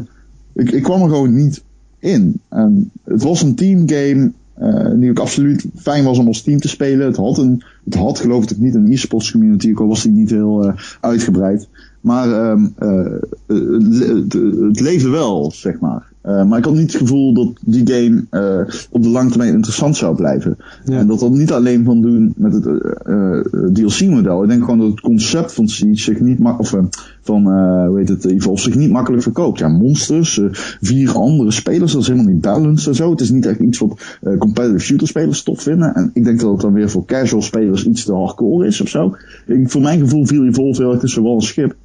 [0.53, 1.63] ik, ik kwam er gewoon niet
[1.99, 2.41] in.
[2.49, 6.69] En het was een teamgame eh die ook absoluut fijn was om als team te
[6.69, 7.07] spelen.
[7.07, 10.13] Het had, een, het had geloof ik niet een e-sports community, ook al was die
[10.13, 11.69] niet heel eh, uitgebreid.
[12.01, 13.13] Maar ehm, eh,
[13.47, 16.10] het, het leefde wel, zeg maar.
[16.21, 19.55] Eh, maar ik had niet het gevoel dat die game eh, op de lange termijn
[19.55, 20.57] interessant zou blijven.
[20.85, 20.99] Ja.
[20.99, 23.41] En dat had niet alleen van doen met het eh,
[23.73, 24.43] DLC-model.
[24.43, 26.75] Ik denk gewoon dat het concept van Siege zich niet of
[27.23, 27.45] van
[27.87, 29.59] hoe heet het, Evolve zich niet makkelijk verkoopt.
[29.59, 30.41] Ja, monsters,
[30.81, 33.11] vier andere spelers, dat is helemaal niet balanced en zo.
[33.11, 34.01] Het is niet echt iets wat
[34.39, 35.95] competitive shooter spelers tof vinden.
[35.95, 38.89] En ik denk dat het dan weer voor casual spelers iets te hardcore is of
[38.89, 39.17] zo.
[39.47, 41.77] Ik, voor mijn gevoel viel Evolve heel erg tussen wal en schip.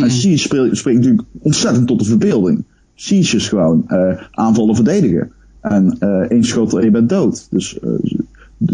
[0.00, 2.64] En Siege spreekt natuurlijk ontzettend tot de verbeelding.
[2.96, 5.32] Siege is gewoon eh, aanvallen verdedigen.
[5.60, 7.46] En eh één schot en je bent dood.
[7.50, 7.90] Dus eh,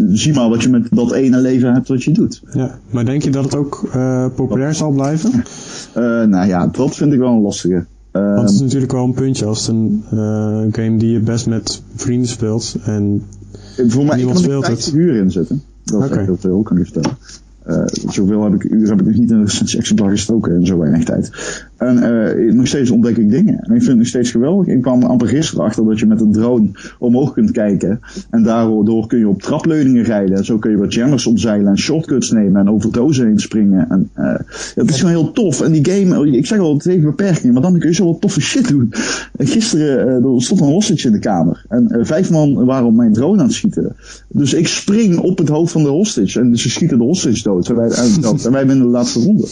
[0.09, 2.41] zie maar wat je met dat ene leven hebt wat je doet.
[2.51, 2.79] ja.
[2.89, 3.89] Maar denk je dat het ook
[4.35, 5.31] populair zal blijven?
[6.29, 7.85] Nou ja, dat vind ik wel een lastige.
[8.11, 11.81] Want het is natuurlijk wel een puntje als het een game die je best met
[11.95, 12.75] vrienden speelt.
[12.83, 13.21] En
[13.87, 14.95] voor mij niemand speelt 50 het.
[14.95, 15.61] uur in zitten.
[15.83, 16.15] Dat is Oké.
[16.17, 17.17] echt heel veel, kan ik je vertellen.
[17.67, 20.77] Uh, zoveel heb ik, uur heb ik nog niet in een exemplaar gestoken in zo
[20.77, 21.31] weinig tijd.
[21.77, 23.53] En uh, nog steeds ontdek ik dingen.
[23.53, 24.67] En ik vind het nog steeds geweldig.
[24.67, 27.99] Ik kwam amper gisteren achter dat je met een drone omhoog kunt kijken.
[28.29, 30.37] En daardoor kun je op trapleuningen rijden.
[30.37, 33.89] En zo kun je wat jammers omzeilen en shortcuts nemen en over dozen heen springen.
[33.89, 34.35] En uh,
[34.75, 35.61] het is gewoon heel tof.
[35.61, 38.21] En die game, ik zeg al, het heeft beperkingen, maar dan kun je zo wat
[38.21, 38.93] toffe shit doen.
[39.37, 41.65] Gisteren er stond een hostage in de kamer.
[41.69, 43.95] En vijf man waren op mijn drone aan het schieten.
[44.27, 46.39] Dus ik spring op het hoofd van de hostage.
[46.39, 47.69] En ze schieten de hostage dood.
[47.69, 49.47] En wij, en wij winnen de laatste ronde.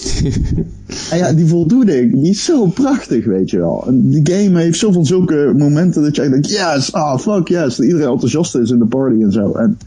[1.11, 3.83] en ja, die voldoening, die is zo prachtig, weet je wel.
[3.87, 7.75] En die game heeft zoveel zulke momenten dat je denkt, yes, ah, oh, fuck yes.
[7.75, 9.51] Dat iedereen enthousiast is in de party en zo.
[9.51, 9.77] En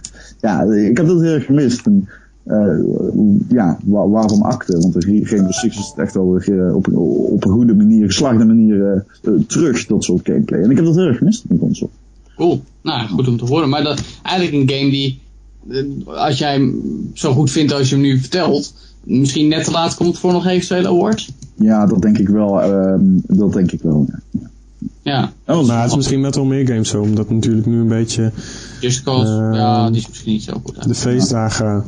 [0.41, 1.87] ja, ik heb dat heel erg gemist.
[1.87, 2.09] En,
[2.47, 2.79] uh,
[3.49, 4.81] ja, waar, waarom acten?
[4.81, 6.97] Want Game of Six is echt wel uh, op,
[7.33, 10.61] op een goede manier, geslaagde manier uh, terug, dat soort gameplay.
[10.61, 11.91] En ik heb dat heel erg gemist in de console.
[12.37, 12.63] Cool.
[12.83, 13.69] Nou, goed om te horen.
[13.69, 15.21] Maar dat eigenlijk een game die,
[16.05, 16.83] als jij hem
[17.15, 18.75] zo goed vindt als je hem nu vertelt,
[19.05, 21.33] misschien net te laat komt voor nog eventuele awards?
[21.55, 22.65] Ja, dat denk ik wel.
[22.65, 24.07] Um, dat denk ik wel.
[24.33, 24.51] Ja.
[25.03, 25.33] ja.
[25.55, 28.33] Oh, nou, het is misschien met wel meer games zo, omdat natuurlijk nu een beetje.
[28.81, 30.89] Just Cause, uh, ja, die is misschien niet zo goed.
[30.89, 31.85] De feestdagen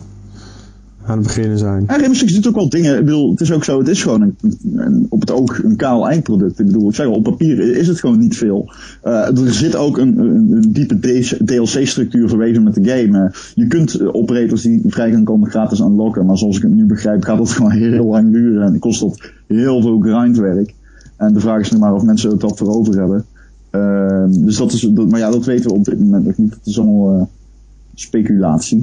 [1.06, 1.84] aan het beginnen zijn.
[1.86, 3.00] Ja, Six doet ook wel dingen.
[3.00, 4.34] Ik het is ook zo, het is gewoon
[4.74, 6.58] een, op het oog een kaal eindproduct.
[6.58, 8.72] Ik bedoel, ik zeg op papier is het gewoon niet veel.
[9.04, 10.98] Uh, er zit ook een, een, diepe
[11.44, 13.18] DLC-structuur verweven met de game.
[13.18, 16.84] Uh, je kunt operators die vrij gaan komen gratis unlocken, maar zoals ik het nu
[16.84, 20.74] begrijp gaat dat gewoon heel lang duren en kost dat heel veel grindwerk.
[21.16, 23.24] En de vraag is nu maar of mensen het dat voor over hebben.
[23.72, 26.50] Uh, dus dat is, dat, maar ja, dat weten we op dit moment nog niet.
[26.50, 27.28] Dat is allemaal
[27.94, 28.80] speculatie.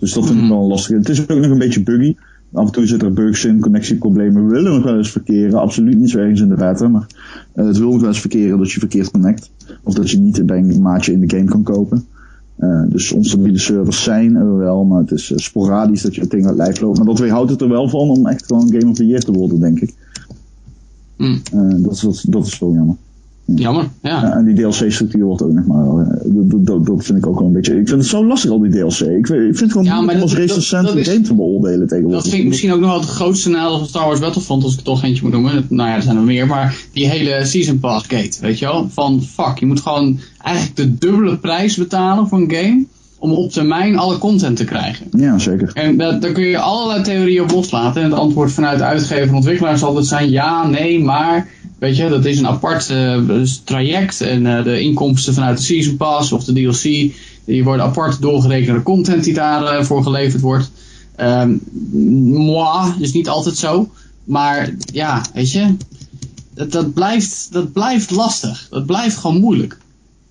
[0.00, 0.96] Dus dat vind ik wel lastig.
[0.96, 2.14] Het is ook nog een beetje buggy.
[2.52, 4.46] Af en toe zitten er bugs in, connectieproblemen.
[4.46, 5.60] We willen nog wel eens verkeren.
[5.60, 6.88] Absoluut niet zo ergens in de beta.
[6.88, 7.06] Maar
[7.54, 9.50] uh, het wil nog wel eens verkeren dat je verkeerd connect.
[9.82, 12.04] Of dat je niet bij een maatje in de game kan kopen.
[12.58, 14.84] Uh, dus onstabiele servers zijn er wel.
[14.84, 16.96] Maar het is uh, sporadisch dat je het ding uit lijf loopt.
[16.96, 19.32] Maar dat weerhoudt het er wel van om echt gewoon Game of the Year te
[19.32, 19.94] worden, denk ik.
[21.16, 21.42] Mm.
[21.82, 22.96] dat, is, dat, dat is wel jammer.
[23.54, 24.22] Jammer, ja.
[24.22, 24.32] ja.
[24.32, 26.18] en die DLC-structuur wordt ook nog maar.
[26.24, 27.80] Dat, dat, dat, vind ik ook wel een beetje.
[27.80, 29.00] Ik vind het zo lastig, al die DLC.
[29.00, 32.22] Ik, ik vind het gewoon ja, als recensent een game te beoordelen tegenwoordig.
[32.22, 34.72] Dat vind ik misschien ook nog wel het grootste nadeel van Star Wars Battlefront, als
[34.72, 35.66] ik het toch eentje moet noemen.
[35.68, 38.88] Nou ja, er zijn er meer, maar die hele Season Pass gate, weet je wel?
[38.90, 42.84] Van fuck, je moet gewoon eigenlijk de dubbele prijs betalen voor een game
[43.20, 45.06] om op termijn alle content te krijgen.
[45.16, 45.70] Ja, zeker.
[45.74, 48.02] En dat, daar kun je allerlei theorieën op loslaten.
[48.02, 51.48] En het antwoord vanuit de uitgever en ontwikkelaar zal altijd zijn ja, nee, maar
[51.80, 55.96] Weet je, dat is een apart uh, traject en uh, de inkomsten vanuit de Season
[55.96, 57.12] Pass of de DLC,
[57.44, 60.70] die worden apart doorgerekend naar de content die daarvoor uh, voor geleverd wordt.
[61.20, 61.60] Um,
[62.32, 63.90] moi, is niet altijd zo.
[64.24, 65.76] Maar ja, weet je,
[66.54, 68.66] dat, dat, blijft, dat blijft lastig.
[68.70, 69.78] Dat blijft gewoon moeilijk.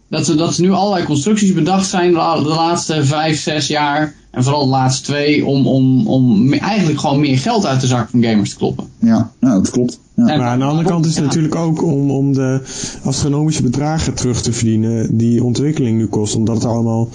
[0.10, 2.12] Dat, dat er nu allerlei constructies bedacht zijn
[2.44, 4.16] de laatste vijf, zes jaar.
[4.32, 5.46] En vooral de laatste twee.
[5.46, 8.86] Om, om, om eigenlijk gewoon meer geld uit de zak van gamers te kloppen.
[9.00, 10.00] Ja, ja dat klopt.
[10.16, 10.38] Ja.
[10.38, 12.60] Maar aan de andere kant is het natuurlijk ook om, om de
[13.04, 16.36] astronomische bedragen terug te verdienen die ontwikkeling nu kost.
[16.36, 17.10] Omdat het allemaal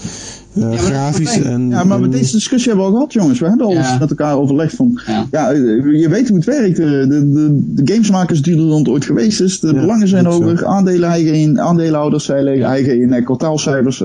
[0.57, 1.69] uh, ja, grafisch en...
[1.69, 3.39] Ja, maar met deze discussie hebben we al gehad, jongens.
[3.39, 5.01] We hebben al eens met elkaar overlegd van...
[5.31, 5.51] Ja.
[5.51, 6.75] je weet hoe het werkt.
[6.75, 9.59] De, de, de gamesmakers duurder dan het ooit geweest is.
[9.59, 10.65] De belangen zijn hoger.
[10.65, 14.03] Aandelen eigen in, aandeelhouders zijn eigen in kwartaalcijfers.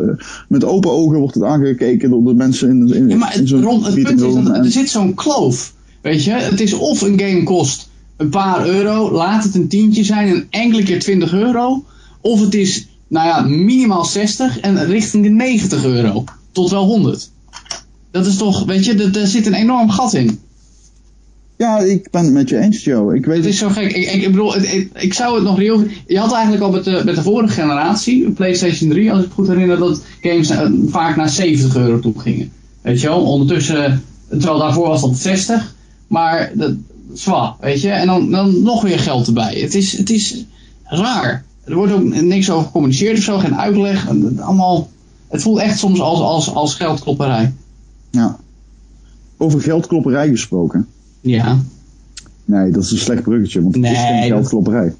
[0.48, 3.86] Met open ogen wordt het aangekeken door de mensen in, in, ja, maar het, rond,
[3.86, 5.72] het punt is dat er zit zo'n kloof.
[6.00, 7.88] Weet je, het is of een game kost
[8.20, 11.84] een paar euro, laat het een tientje zijn en enkele keer 20 euro.
[12.20, 16.24] Of het is, nou ja, minimaal 60 en richting de 90 euro.
[16.52, 17.30] Tot wel 100.
[18.10, 20.38] Dat is toch, weet je, er zit een enorm gat in.
[21.56, 23.14] Ja, ik ben het met je eens, Joe.
[23.14, 23.92] Ik weet het is zo gek.
[23.92, 25.84] Ik, ik, bedoel, ik, ik, zou het nog reëel...
[26.06, 29.48] Je had eigenlijk al met de, met de vorige generatie, PlayStation 3, als ik goed
[29.48, 32.52] herinner, dat games uh, vaak naar 70 euro toe gingen.
[32.80, 33.22] Weet je wel?
[33.22, 35.74] Ondertussen, terwijl daarvoor was dat 60.
[36.06, 36.72] Maar dat,
[37.14, 37.90] zwaar, weet je.
[37.90, 39.54] En dan, dan nog weer geld erbij.
[39.54, 40.44] Het is, het is
[40.84, 41.44] raar.
[41.64, 44.08] Er wordt ook niks over gecommuniceerd of zo, geen uitleg.
[44.38, 44.88] Allemaal,
[45.28, 47.52] het voelt echt soms als, als, als geldklopperij.
[48.10, 48.38] Ja.
[49.36, 50.86] Over geldklopperij gesproken.
[51.20, 51.58] Ja.
[52.44, 54.94] Nee, dat is een slecht bruggetje, want het is geen geldklopperij.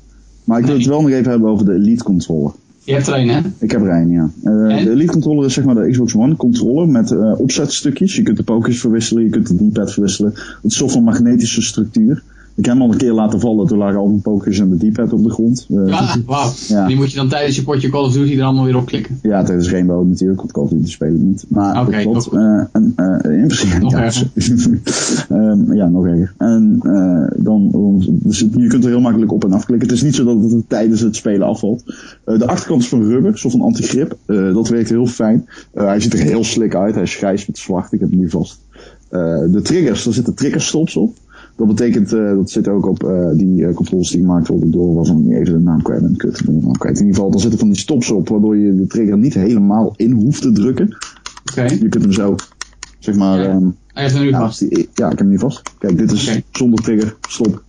[0.45, 2.53] Maar ik wil het wel nog even hebben over de elite controller.
[2.85, 3.41] Je hebt er een, hè?
[3.59, 4.31] Ik heb er een, ja.
[4.45, 8.17] Uh, de Elite controller is zeg maar de Xbox One controller met uh, opzetstukjes.
[8.17, 10.33] Je kunt de pokers verwisselen, je kunt de D-pad verwisselen.
[10.63, 12.23] Het is een van magnetische structuur.
[12.55, 14.91] Ik heb hem al een keer laten vallen, toen lagen al mijn pokers en de
[14.91, 15.67] D-pad op de grond.
[15.69, 16.51] Uh, ja, wauw.
[16.69, 16.87] Ja.
[16.87, 19.19] Die moet je dan tijdens je potje Call of Duty er allemaal weer op klikken.
[19.23, 21.45] Ja, tijdens Rainbow natuurlijk, want Call of Duty speel ik niet.
[21.49, 22.33] Maar Oké, dat klopt.
[22.33, 24.29] nog Eh, en, eh, in principe, Nog ja, erger.
[25.29, 26.35] Ehm, ja, nog erger.
[26.39, 27.71] En eh, dan,
[28.09, 29.89] dus je kunt er heel makkelijk op en af klikken.
[29.89, 31.83] Het is niet zo dat het tijdens het spelen afvalt.
[32.25, 34.17] Eh, de achterkant is van rubber, zo van antigrip.
[34.27, 35.49] Eh, dat werkt heel fijn.
[35.73, 36.95] Eh, hij ziet er heel slick uit.
[36.95, 37.93] Hij is grijs met zwart.
[37.93, 38.61] Ik heb hem nu vast.
[39.09, 41.17] Eh, de triggers, daar zitten triggerstops op.
[41.61, 44.95] Dat betekent, eh, dat zit ook op eh, die eh, controls die gemaakt worden door
[44.95, 46.17] waarvan ik even de naam kwijt ben.
[46.17, 46.99] Kut, ik ben de naam kwijt.
[47.01, 49.93] In ieder geval, er zitten van die stops op, waardoor je de trigger niet helemaal
[49.97, 50.97] in hoeft te drukken.
[51.51, 51.63] Oké.
[51.63, 52.35] Je kunt hem zo,
[52.99, 53.45] zeg maar, Ja.
[53.49, 54.59] ehm, Hij heeft hem nu ja, vast.
[54.59, 55.63] die- ja, ik heb hem niet vast.
[55.79, 57.63] Kijk, dit is zonder trigger, stop.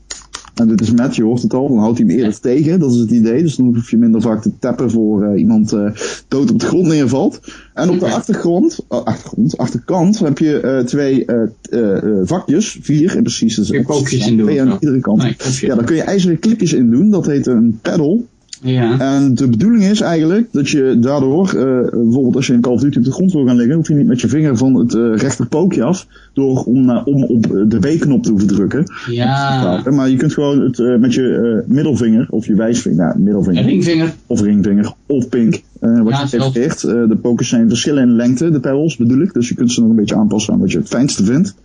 [0.54, 2.92] En dit is met, je hoort het al, dan houdt hij hem eerder tegen, dat
[2.92, 3.42] is het idee.
[3.44, 5.92] Dus dan hoef je minder vaak te tappen voor eh, iemand eh,
[6.28, 7.40] dood op de grond neervalt.
[7.74, 12.78] En op de achtergrond, oh, achtergrond, achterkant heb je eh, twee eh, eh, eh, vakjes,
[12.82, 13.56] vier en precies.
[13.56, 15.22] Dus pookjes in doen Twee aan iedere kant.
[15.22, 15.36] Nee.
[15.60, 18.22] Ja, daar kun je ijzeren klipjes in doen, dat heet een paddle.
[18.62, 19.00] Ja.
[19.00, 22.82] En de bedoeling is eigenlijk dat je daardoor, eh, bijvoorbeeld als je in Call of
[22.82, 24.94] Duty op de grond wil gaan liggen, hoef je niet met je vinger van het
[24.94, 28.84] eh rechterpookje af, door om, eh, om op de B-knop te hoeven drukken.
[29.10, 29.84] Ja.
[29.90, 34.14] Maar je kunt gewoon het met je middelvinger, of je wijsvinger, nou, middelvinger, Ringvinger.
[34.28, 36.84] of ringvinger, of pink, wat Ja, je prefereert.
[36.84, 39.82] Eh, de pokers zijn verschillen in lengte, de pedals bedoel ik, dus je kunt ze
[39.82, 41.56] nog een beetje aanpassen aan wat je het fijnste vindt.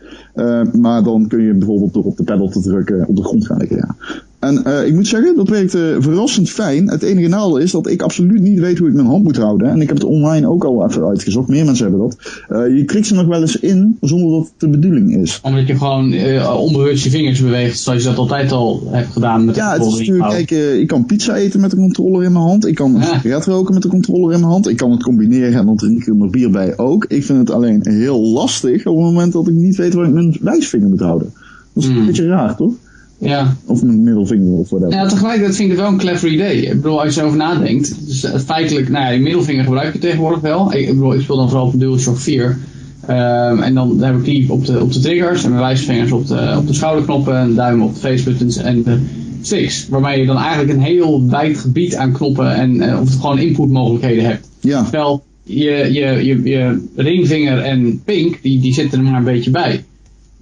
[0.73, 3.59] Maar dan kun je bijvoorbeeld door op de pedal te drukken op de grond gaan
[3.59, 3.95] liggen, ja.
[4.39, 6.89] En eh, ik moet zeggen, dat werkt eh, verrassend fijn.
[6.89, 9.69] Het enige nadeel is dat ik absoluut niet weet hoe ik mijn hand moet houden.
[9.71, 11.49] En ik heb het online ook al even uitgezocht.
[11.49, 12.17] Meer mensen hebben dat.
[12.49, 15.41] Eh, je krikt ze nog wel eens in zonder dat het de bedoeling is.
[15.43, 16.15] Omdat je gewoon
[16.57, 19.87] onbewust je vingers beweegt, zoals je dat altijd al hebt gedaan met Ja, de het
[19.93, 22.67] is controller natuurlijk, kijk, ik kan pizza eten met de controller in mijn hand.
[22.67, 23.07] Ik kan een Ja.
[23.07, 24.69] sigaret roken met de controller in mijn hand.
[24.69, 27.05] Ik kan het combineren en dan drink ik er nog bier bij ook.
[27.05, 30.13] Ik vind het alleen heel lastig op het moment dat ik niet weet waar ik
[30.13, 31.33] mijn wijsvinger moet houden.
[31.73, 31.99] Dat is Hmm.
[31.99, 32.73] een beetje raar, toch?
[33.19, 33.57] Ja.
[33.67, 34.95] Of mijn middelvinger of whatever.
[34.95, 36.63] ja, tegelijkertijd vind ik het wel een clever idee.
[36.63, 38.07] Ik bedoel, als je erover nadenkt.
[38.07, 40.75] Dus eh, feitelijk, nou ja, die middelvinger gebruik je tegenwoordig wel.
[40.75, 42.59] Ik, bedoel, ik speel dan vooral op DualShock 4.
[43.07, 46.27] Ehm, en dan heb ik die op de, op de triggers en mijn wijsvingers op
[46.27, 48.99] de, op de schouderknoppen en duim op de facebuttons en de
[49.41, 49.89] sticks.
[49.89, 54.25] Waarmee je dan eigenlijk een heel wijd gebied aan knoppen en eh, of gewoon inputmogelijkheden
[54.25, 54.49] hebt.
[54.61, 59.25] Ja, Terwijl je, je, je, je ringvinger en pink, die, die zitten er maar een
[59.25, 59.85] beetje bij.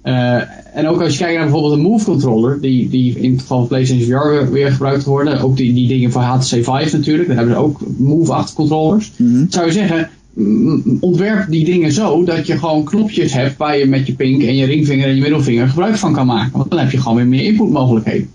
[0.05, 0.41] Eh,
[0.73, 3.57] en ook als je kijkt naar bijvoorbeeld een Move controller, die, die in het geval
[3.57, 7.37] van PlayStation VR weer, gebruikt worden, ook die, die dingen voor HTC Vive natuurlijk, daar
[7.37, 9.11] hebben ze ook Move-achtige controllers.
[9.17, 9.45] Mhm.
[9.49, 13.85] Zou je zeggen, mm, ontwerp die dingen zo dat je gewoon knopjes hebt waar je
[13.85, 16.57] met je pink en je ringvinger en je middelvinger gebruik van kan maken.
[16.57, 18.29] Want dan heb je gewoon weer meer inputmogelijkheden.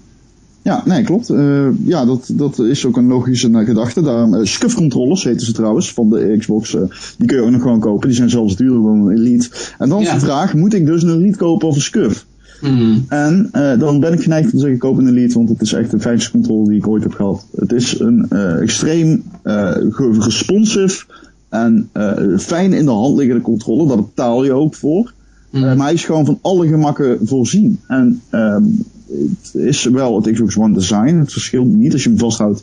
[0.63, 1.31] Ja, nee, klopt.
[1.31, 4.03] Eh, ja, dat, dat is ook een logische eh, gedachte.
[4.03, 6.75] Daarom, eh, SCUF controllers heten ze trouwens, van de Xbox.
[6.75, 6.81] eh,
[7.19, 8.09] die kun je ook nog gewoon kopen.
[8.09, 9.49] Die zijn zelfs duurder dan een Elite.
[9.79, 10.15] En dan is Ja.
[10.15, 12.27] de vraag, moet ik dus een Elite kopen of een SCUF?
[12.61, 13.05] Hmm.
[13.09, 15.73] En eh, dan ben ik geneigd om te zeggen, koop een Elite, want het is
[15.73, 17.47] echt de fijnste controller die ik ooit heb gehad.
[17.57, 19.77] Het is een eh, extreem eh,
[20.19, 21.05] responsive
[21.49, 23.87] en eh, fijn in de hand liggende controller.
[23.89, 25.13] Daar betaal je ook voor.
[25.51, 25.65] Hmm.
[25.65, 27.81] Eh, maar hij is gewoon van alle gemakken voorzien.
[27.87, 28.63] En ehm,
[29.07, 31.15] het is wel het Xbox One design.
[31.15, 32.63] Het verschilt niet als je hem vasthoudt.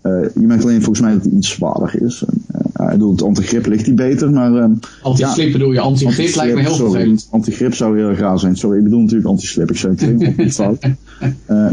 [0.00, 2.24] Eh, je merkt alleen volgens mij dat hij iets zwaarder is.
[2.26, 4.54] En, eh, hij doet het antigrip ligt hij beter, maar...
[4.54, 4.72] ehm,
[5.02, 7.28] Anti-slip bedoel je, anti-grip lijkt me heel vervelend.
[7.30, 8.56] Antigrip zou heel erg raar zijn.
[8.56, 9.70] Sorry, ik bedoel natuurlijk anti-slip.
[9.70, 10.78] Ik zei het helemaal niet fout.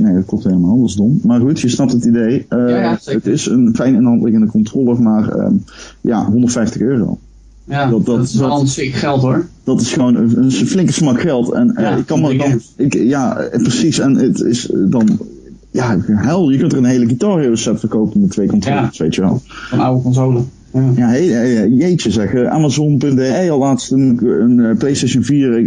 [0.01, 0.79] Nee, dat klopt helemaal.
[0.79, 1.19] Dat is dom.
[1.23, 2.45] Maar goed, je snapt het idee.
[2.49, 5.53] Ja, ja, het is een fijn in de hand liggende controller, maar ehm,
[6.01, 7.19] ja, 150 euro.
[7.67, 9.45] Ja, Dat- dat, dat- is wel een stuk geld hoor.
[9.63, 11.51] Dat is gewoon een, een flinke smak geld.
[11.51, 13.99] En eh, ik kan me dan, ik, ja, eh, precies.
[13.99, 15.19] En het is eh, dan,
[15.71, 19.21] ja, hel, je kunt er een hele Guitar set verkopen met twee controllers, weet je
[19.21, 19.41] wel.
[19.45, 20.39] Van oude console.
[20.73, 20.91] Ja.
[20.95, 22.33] Ja, jeetje zeg.
[22.33, 25.65] eh, Amazon.de al laatst een, een PlayStation 4 eh,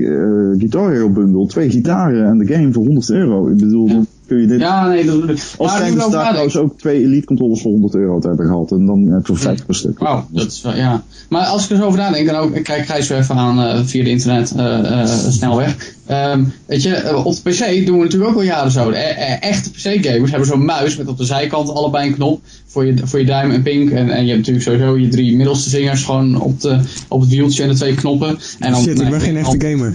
[0.59, 1.47] Guitar Hero bundle.
[1.47, 3.49] Twee gitaren en de game voor 100 euro.
[3.49, 3.91] Ik bedoel,
[4.29, 4.61] kun je dit...
[4.61, 5.29] Ja, nee, dat ik.
[5.29, 8.71] Als Maar zijn er trouwens ook twee Elite controllers voor 100 euro te hebben gehad.
[8.71, 9.99] En dan heb je voor 50 per stuk.
[9.99, 11.03] Wauw, dat is wel, ja.
[11.29, 13.61] Maar als ik er zo over nadenk, dan ook, ik kijk Gijs weer even aan
[13.61, 15.97] eh, via de internet eh, eh, snelweg.
[16.07, 18.91] Ehm, weet je, op de PC doen we natuurlijk ook al jaren zo.
[18.91, 22.87] E- e- echte PC-gamers hebben zo'n muis met op de zijkant allebei een knop voor
[22.87, 23.91] je, voor je duim en pink.
[23.91, 27.31] En, en je hebt natuurlijk sowieso je drie middelste vingers gewoon op, de, op het
[27.31, 28.39] wieltje en de twee knoppen.
[28.59, 29.95] En dan, Shit, ik ben geen echte gamer.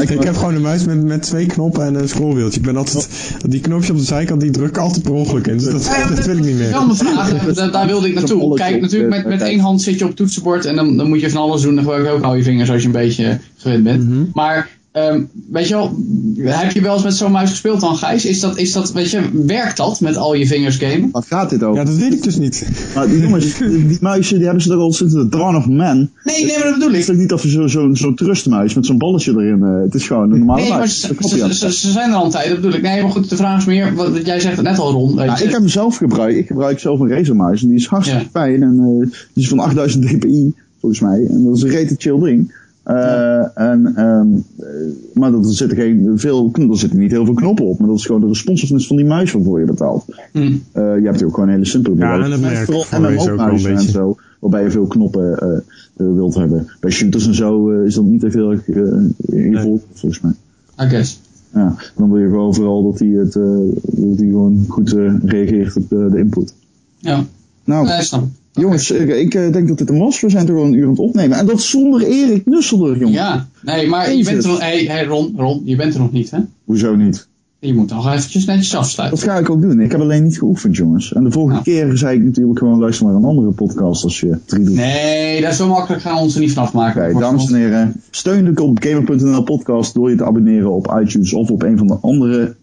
[0.00, 2.60] ik ik heb gewoon een muis met, met twee knoppen en een scrollwieltje.
[2.60, 3.08] Ik ben altijd,
[3.48, 5.58] die knopjes op de zijkant, die druk ik altijd per ongeluk in.
[5.58, 6.68] Dus dat, dat wil ik niet meer.
[6.68, 8.54] Ja, mijn vraag, daar, daar wilde ik naartoe.
[8.54, 11.20] Kijk, natuurlijk met, met één hand zit je op het toetsenbord en dan, dan moet
[11.20, 11.74] je van alles doen.
[11.74, 14.08] Dan gebruik je ook al je vingers als je een beetje gewend bent.
[14.08, 14.24] Mhm.
[14.32, 15.22] Maar Ehm,
[15.52, 15.96] weet je wel,
[16.44, 18.24] heb je wel eens met zo'n muis gespeeld dan, Gijs?
[18.24, 21.08] Is dat, is dat, weet je, werkt dat met al je vingers gamen?
[21.12, 21.78] Wat gaat dit over?
[21.80, 22.66] Ja, dat weet ik dus niet.
[22.94, 26.10] Maar die jongens, die muizen, die hebben ze toch al sinds de Dawn of Man.
[26.24, 27.16] Nee, nee, maar dat bedoel Het is ik.
[27.16, 29.62] niet of je zo'n zo, zo trustmuis met zo'n balletje erin.
[29.62, 31.00] eh, het is gewoon een normale Nee, muis.
[31.00, 32.82] ze, ze, ze, ze zijn er al een tijd, dat bedoel ik.
[32.82, 35.16] Nee, maar goed, de vraag is meer, wat, wat jij zegt het net al, Ron.
[35.16, 36.38] Weet Ja, ik heb hem zelf gebruikt.
[36.38, 38.28] Ik gebruik zelf een Razermuis en die is hartstikke Ja.
[38.40, 38.62] fijn.
[38.62, 41.26] En eh, die is van 8000 dpi, volgens mij.
[41.30, 42.64] En dat is een rete chill ding.
[42.86, 44.26] Eh, en, ehm,
[44.58, 44.66] eh,
[45.14, 47.78] maar dat, er, zitten geen, veel, er zitten niet heel veel knoppen op.
[47.78, 50.04] Maar dat is gewoon de responsiveness van die muis waarvoor je betaalt.
[50.32, 50.38] Hm.
[50.38, 53.76] Eh, je hebt hier ook gewoon hele simpele Ja, en merk vooral een MMO-muizen en
[53.76, 53.90] beetje.
[53.90, 54.16] zo.
[54.40, 55.38] Waarbij je veel knoppen
[55.96, 56.68] wilt hebben.
[56.80, 60.32] Bij shooters en zo eh, is dat niet echt heel erg eh, involved, volgens mij.
[60.86, 61.20] I guess.
[61.56, 63.42] Ja, dan wil je gewoon vooral dat hij het, eh,
[63.82, 66.54] dat hij gewoon goed eh, reageert op de, de input.
[66.98, 67.24] Ja,
[67.64, 68.10] Nou, ik.
[68.56, 70.20] Jongens, ik, ik eh, denk dat dit een was.
[70.20, 71.38] We zijn toch al een uur aan het opnemen.
[71.38, 73.16] En dat zonder Erik Nusselder, jongens.
[73.16, 76.12] Ja, nee, maar je bent er nog, hey, hey Ron, Ron, je bent er nog
[76.12, 76.38] niet, hè?
[76.64, 77.28] Hoezo niet?
[77.58, 79.18] Je moet nog eventjes netjes afsluiten.
[79.18, 79.80] Dat ga ik ook doen.
[79.80, 81.12] Ik heb alleen niet geoefend, jongens.
[81.12, 81.64] En de volgende Nou.
[81.64, 84.74] keer zei ik natuurlijk gewoon luister naar een andere podcast als je drie doet.
[84.74, 87.10] Nee, dat is zo makkelijk gaan we ons er niet vanaf maken.
[87.10, 91.50] Oké, dames en heren, steun de Gamer.nl podcast door je te abonneren op iTunes of
[91.50, 92.54] op een van de andere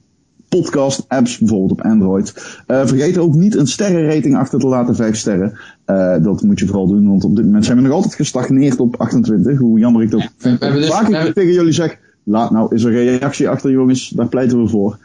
[0.60, 2.34] podcast apps, bijvoorbeeld op Android.
[2.68, 5.54] Eh, vergeet ook niet een sterrenrating achter te laten, 5 sterren.
[5.86, 8.80] Eh, dat moet je vooral doen, want op dit moment zijn we nog altijd gestagneerd
[8.80, 9.58] op 28.
[9.58, 10.60] Hoe jammer ik dat Ja, vind.
[10.60, 14.10] dus- Vaak we ik hebben- tegen jullie zeg, laat nou eens een reactie achter jongens,
[14.10, 14.98] daar pleiten we voor.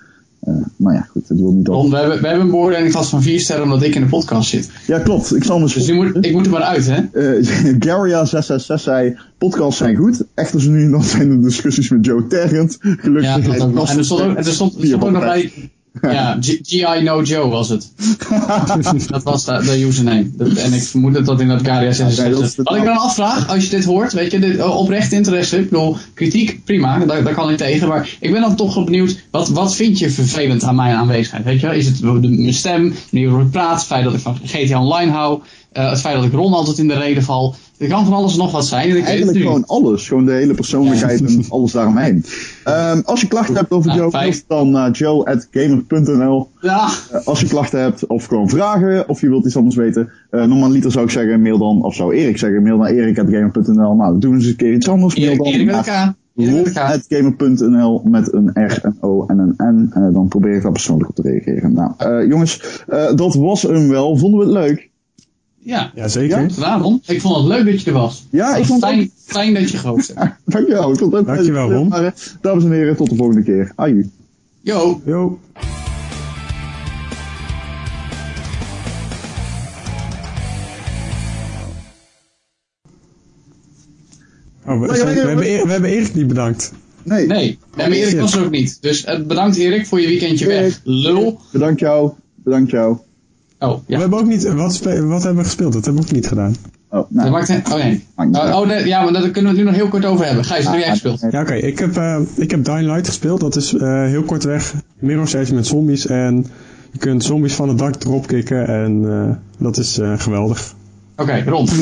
[0.48, 1.90] Eh, maar ja, goed, het wil niet al.
[1.90, 4.48] we hebben, we hebben een beoordeling vast van 4 sterren omdat ik in de podcast
[4.48, 4.70] zit.
[4.86, 5.36] Ja, klopt.
[5.36, 6.96] Ik zal Dus moet, ik moet er maar uit, hè?
[7.12, 10.24] Eh, Garia666 zei, podcasts zijn goed.
[10.34, 12.76] Echter nu dan zijn er discussies met Joe Tergent.
[12.80, 13.22] Gelukkig.
[13.22, 13.90] Ja, dat ook nog.
[13.90, 15.52] En er stond ook, er stond, er stond ook nog bij...
[16.18, 16.36] Ja.
[16.40, 17.92] G- GI No Joe was het.
[19.08, 20.30] dat was de, de username.
[20.32, 22.56] Dat- en ik vermoed dat dat in dat Garia 66 Ja, dat is.
[22.56, 25.58] Wat ik dan afvraag, als je dit hoort, weet je, dit, eh, oprecht interesse.
[25.58, 27.88] Ik bedoel, kritiek, prima, daar, daar kan ik tegen.
[27.88, 31.44] Maar ik ben dan toch wel benieuwd, wat, wat vind je vervelend aan mijn aanwezigheid?
[31.44, 34.38] Weet je, is het mijn stem, manier waarop ik praat, het feit dat ik van
[34.44, 35.40] GTA Online hou,
[35.72, 37.54] eh, het feit dat ik Ron altijd in de reden val.
[37.78, 38.82] Er kan van alles nog wat zijn.
[38.82, 40.08] En ik weet het Eigenlijk gewoon alles.
[40.08, 42.24] Gewoon de hele persoonlijkheid en alles daaromheen.
[42.64, 46.48] Ehm, als je klachten hebt over Ja, Joe, dan naar joe.gamer.nl.
[46.60, 50.10] Ja, Eh, als je klachten hebt of gewoon vragen of je wilt iets anders weten.
[50.30, 53.94] eh normaliter zou ik zeggen mail dan, of zou Erik zeggen, mail naar erik.gamer.nl.
[53.94, 55.18] Nou, doen we eens een keer iets anders.
[55.18, 55.86] Mail dan Erik met.
[55.86, 56.76] Erik
[58.32, 59.90] een R, een O en een N.
[59.94, 61.72] Eh, dan probeer ik daar persoonlijk op te reageren.
[61.72, 64.16] Nou, eh, jongens, eh, dat was hem wel.
[64.16, 64.90] Vonden we het leuk?
[65.68, 66.50] Ja, Ja, zeker.
[66.56, 66.98] Ja?
[67.06, 68.26] Ik vond het leuk dat je er was.
[68.30, 70.34] Ja, ik vond het fijn, fijn dat je gehoord hebt.
[70.44, 70.90] Dankjewel.
[70.92, 71.88] Ik vond het Dankjewel, Ron.
[71.88, 73.72] Maar, eh, Dames en heren, tot de volgende keer.
[73.74, 74.10] Aju.
[74.60, 75.00] Yo.
[75.04, 75.38] Yo.
[84.66, 86.72] Oh, we, we, hebben, we hebben Erik niet bedankt.
[87.02, 87.26] Nee.
[87.26, 88.78] Nee, nee maar Erik was er ook niet.
[88.80, 90.80] Dus eh, bedankt Erik voor je weekendje weg.
[90.84, 91.40] Lul.
[91.52, 92.12] Bedankt jou.
[92.34, 92.98] Bedankt jou.
[93.60, 93.98] Oh, We ja.
[94.00, 95.72] hebben ook niet, wat, wat hebben we gespeeld?
[95.72, 96.54] Dat hebben we ook niet gedaan.
[96.90, 97.30] Oh, Dat nou.
[97.30, 98.04] maakt he- oh nee.
[98.16, 100.04] Maakt niet Oh, oh, nee, ja, maar daar kunnen we het nu nog heel kort
[100.04, 100.44] over hebben.
[100.44, 101.26] Gijs, wat heb jij gespeeld?
[101.30, 101.54] Ja, oké.
[101.54, 103.40] Ik, heb, eh, ik heb Dying Light gespeeld.
[103.40, 104.74] Dat is eh, heel kort weg.
[104.98, 106.06] Mirror's Edge met zombies.
[106.06, 106.46] En
[106.92, 108.66] je kunt zombies van het dak dropkicken.
[108.66, 110.74] En eh, dat is eh, geweldig.
[111.16, 111.68] Oké, Ron.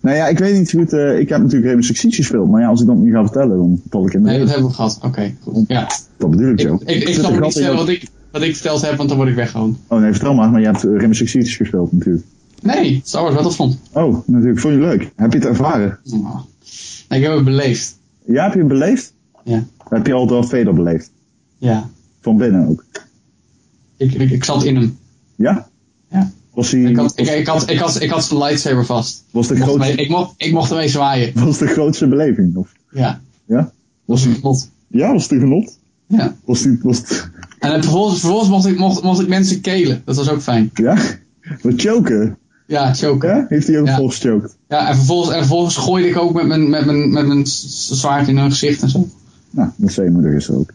[0.00, 0.92] Nou ja, ik weet niet goed.
[0.92, 2.50] eh, ik heb natuurlijk Six Siege gespeeld.
[2.50, 4.48] Maar ja, als ik dat nu ga vertellen, dan val ik in de Nee, dat
[4.48, 4.98] hebben we gehad.
[5.02, 5.64] Oké, goed.
[5.68, 5.86] Ja.
[6.16, 6.78] Dat bedoel ik Ik, zo.
[6.84, 9.34] ik, ik gat niet vertellen wat ik, wat ik verteld heb, want dan word ik
[9.34, 9.78] weggehoond.
[9.86, 10.50] Oh nee, vertel maar.
[10.50, 12.24] Maar je hebt eh, Rainbow Six Siege gespeeld natuurlijk.
[12.62, 13.78] Nee, Star Wars Battlefront.
[13.92, 14.60] Oh, natuurlijk.
[14.60, 15.10] Vond je leuk?
[15.16, 15.98] Heb je het ervaren?
[16.12, 16.34] Oh.
[17.08, 17.98] Nee, ik heb het beleefd.
[18.24, 19.12] Ja, heb je het beleefd?
[19.44, 19.64] Ja.
[19.88, 21.10] Heb je al Darth Vader beleefd?
[21.58, 21.88] Ja.
[22.20, 22.84] Van binnen ook?
[23.96, 24.98] Ik, ik, ik zat in hem.
[25.36, 25.68] Ja?
[26.10, 26.30] Ja.
[26.54, 29.24] Was, die, Ik had, ik, ik had, ik had, ik had zijn lightsaber vast.
[29.30, 31.32] was, de Ik mocht, grootste, ermee, ik, mocht, ik mocht ermee zwaaien.
[31.44, 32.56] was de grootste beleving?
[32.56, 32.72] Of?
[32.90, 33.20] Ja.
[33.44, 33.56] Ja?
[33.56, 33.72] Dat
[34.04, 34.70] was een genot.
[34.86, 35.78] Ja, was het een genot?
[36.06, 36.36] Ja.
[36.44, 40.02] Was die, was het, En vervolgens, vervolgens mocht, ik, mocht, mocht ik mensen kelen.
[40.04, 40.70] Dat was ook fijn.
[40.74, 40.96] ja?
[41.62, 42.38] Wat choken?
[42.66, 43.28] Ja, choken.
[43.28, 43.46] Ja?
[43.48, 43.96] Heeft hij ook Ja.
[43.96, 44.56] vol gechoked?
[44.68, 48.28] Ja, en vervolgens, en vervolgens gooide ik ook met mijn, met mijn, met mijn zwaard
[48.28, 49.08] in hun gezicht en zo.
[49.50, 50.70] Nou, dat zei je moeder gisteren ook.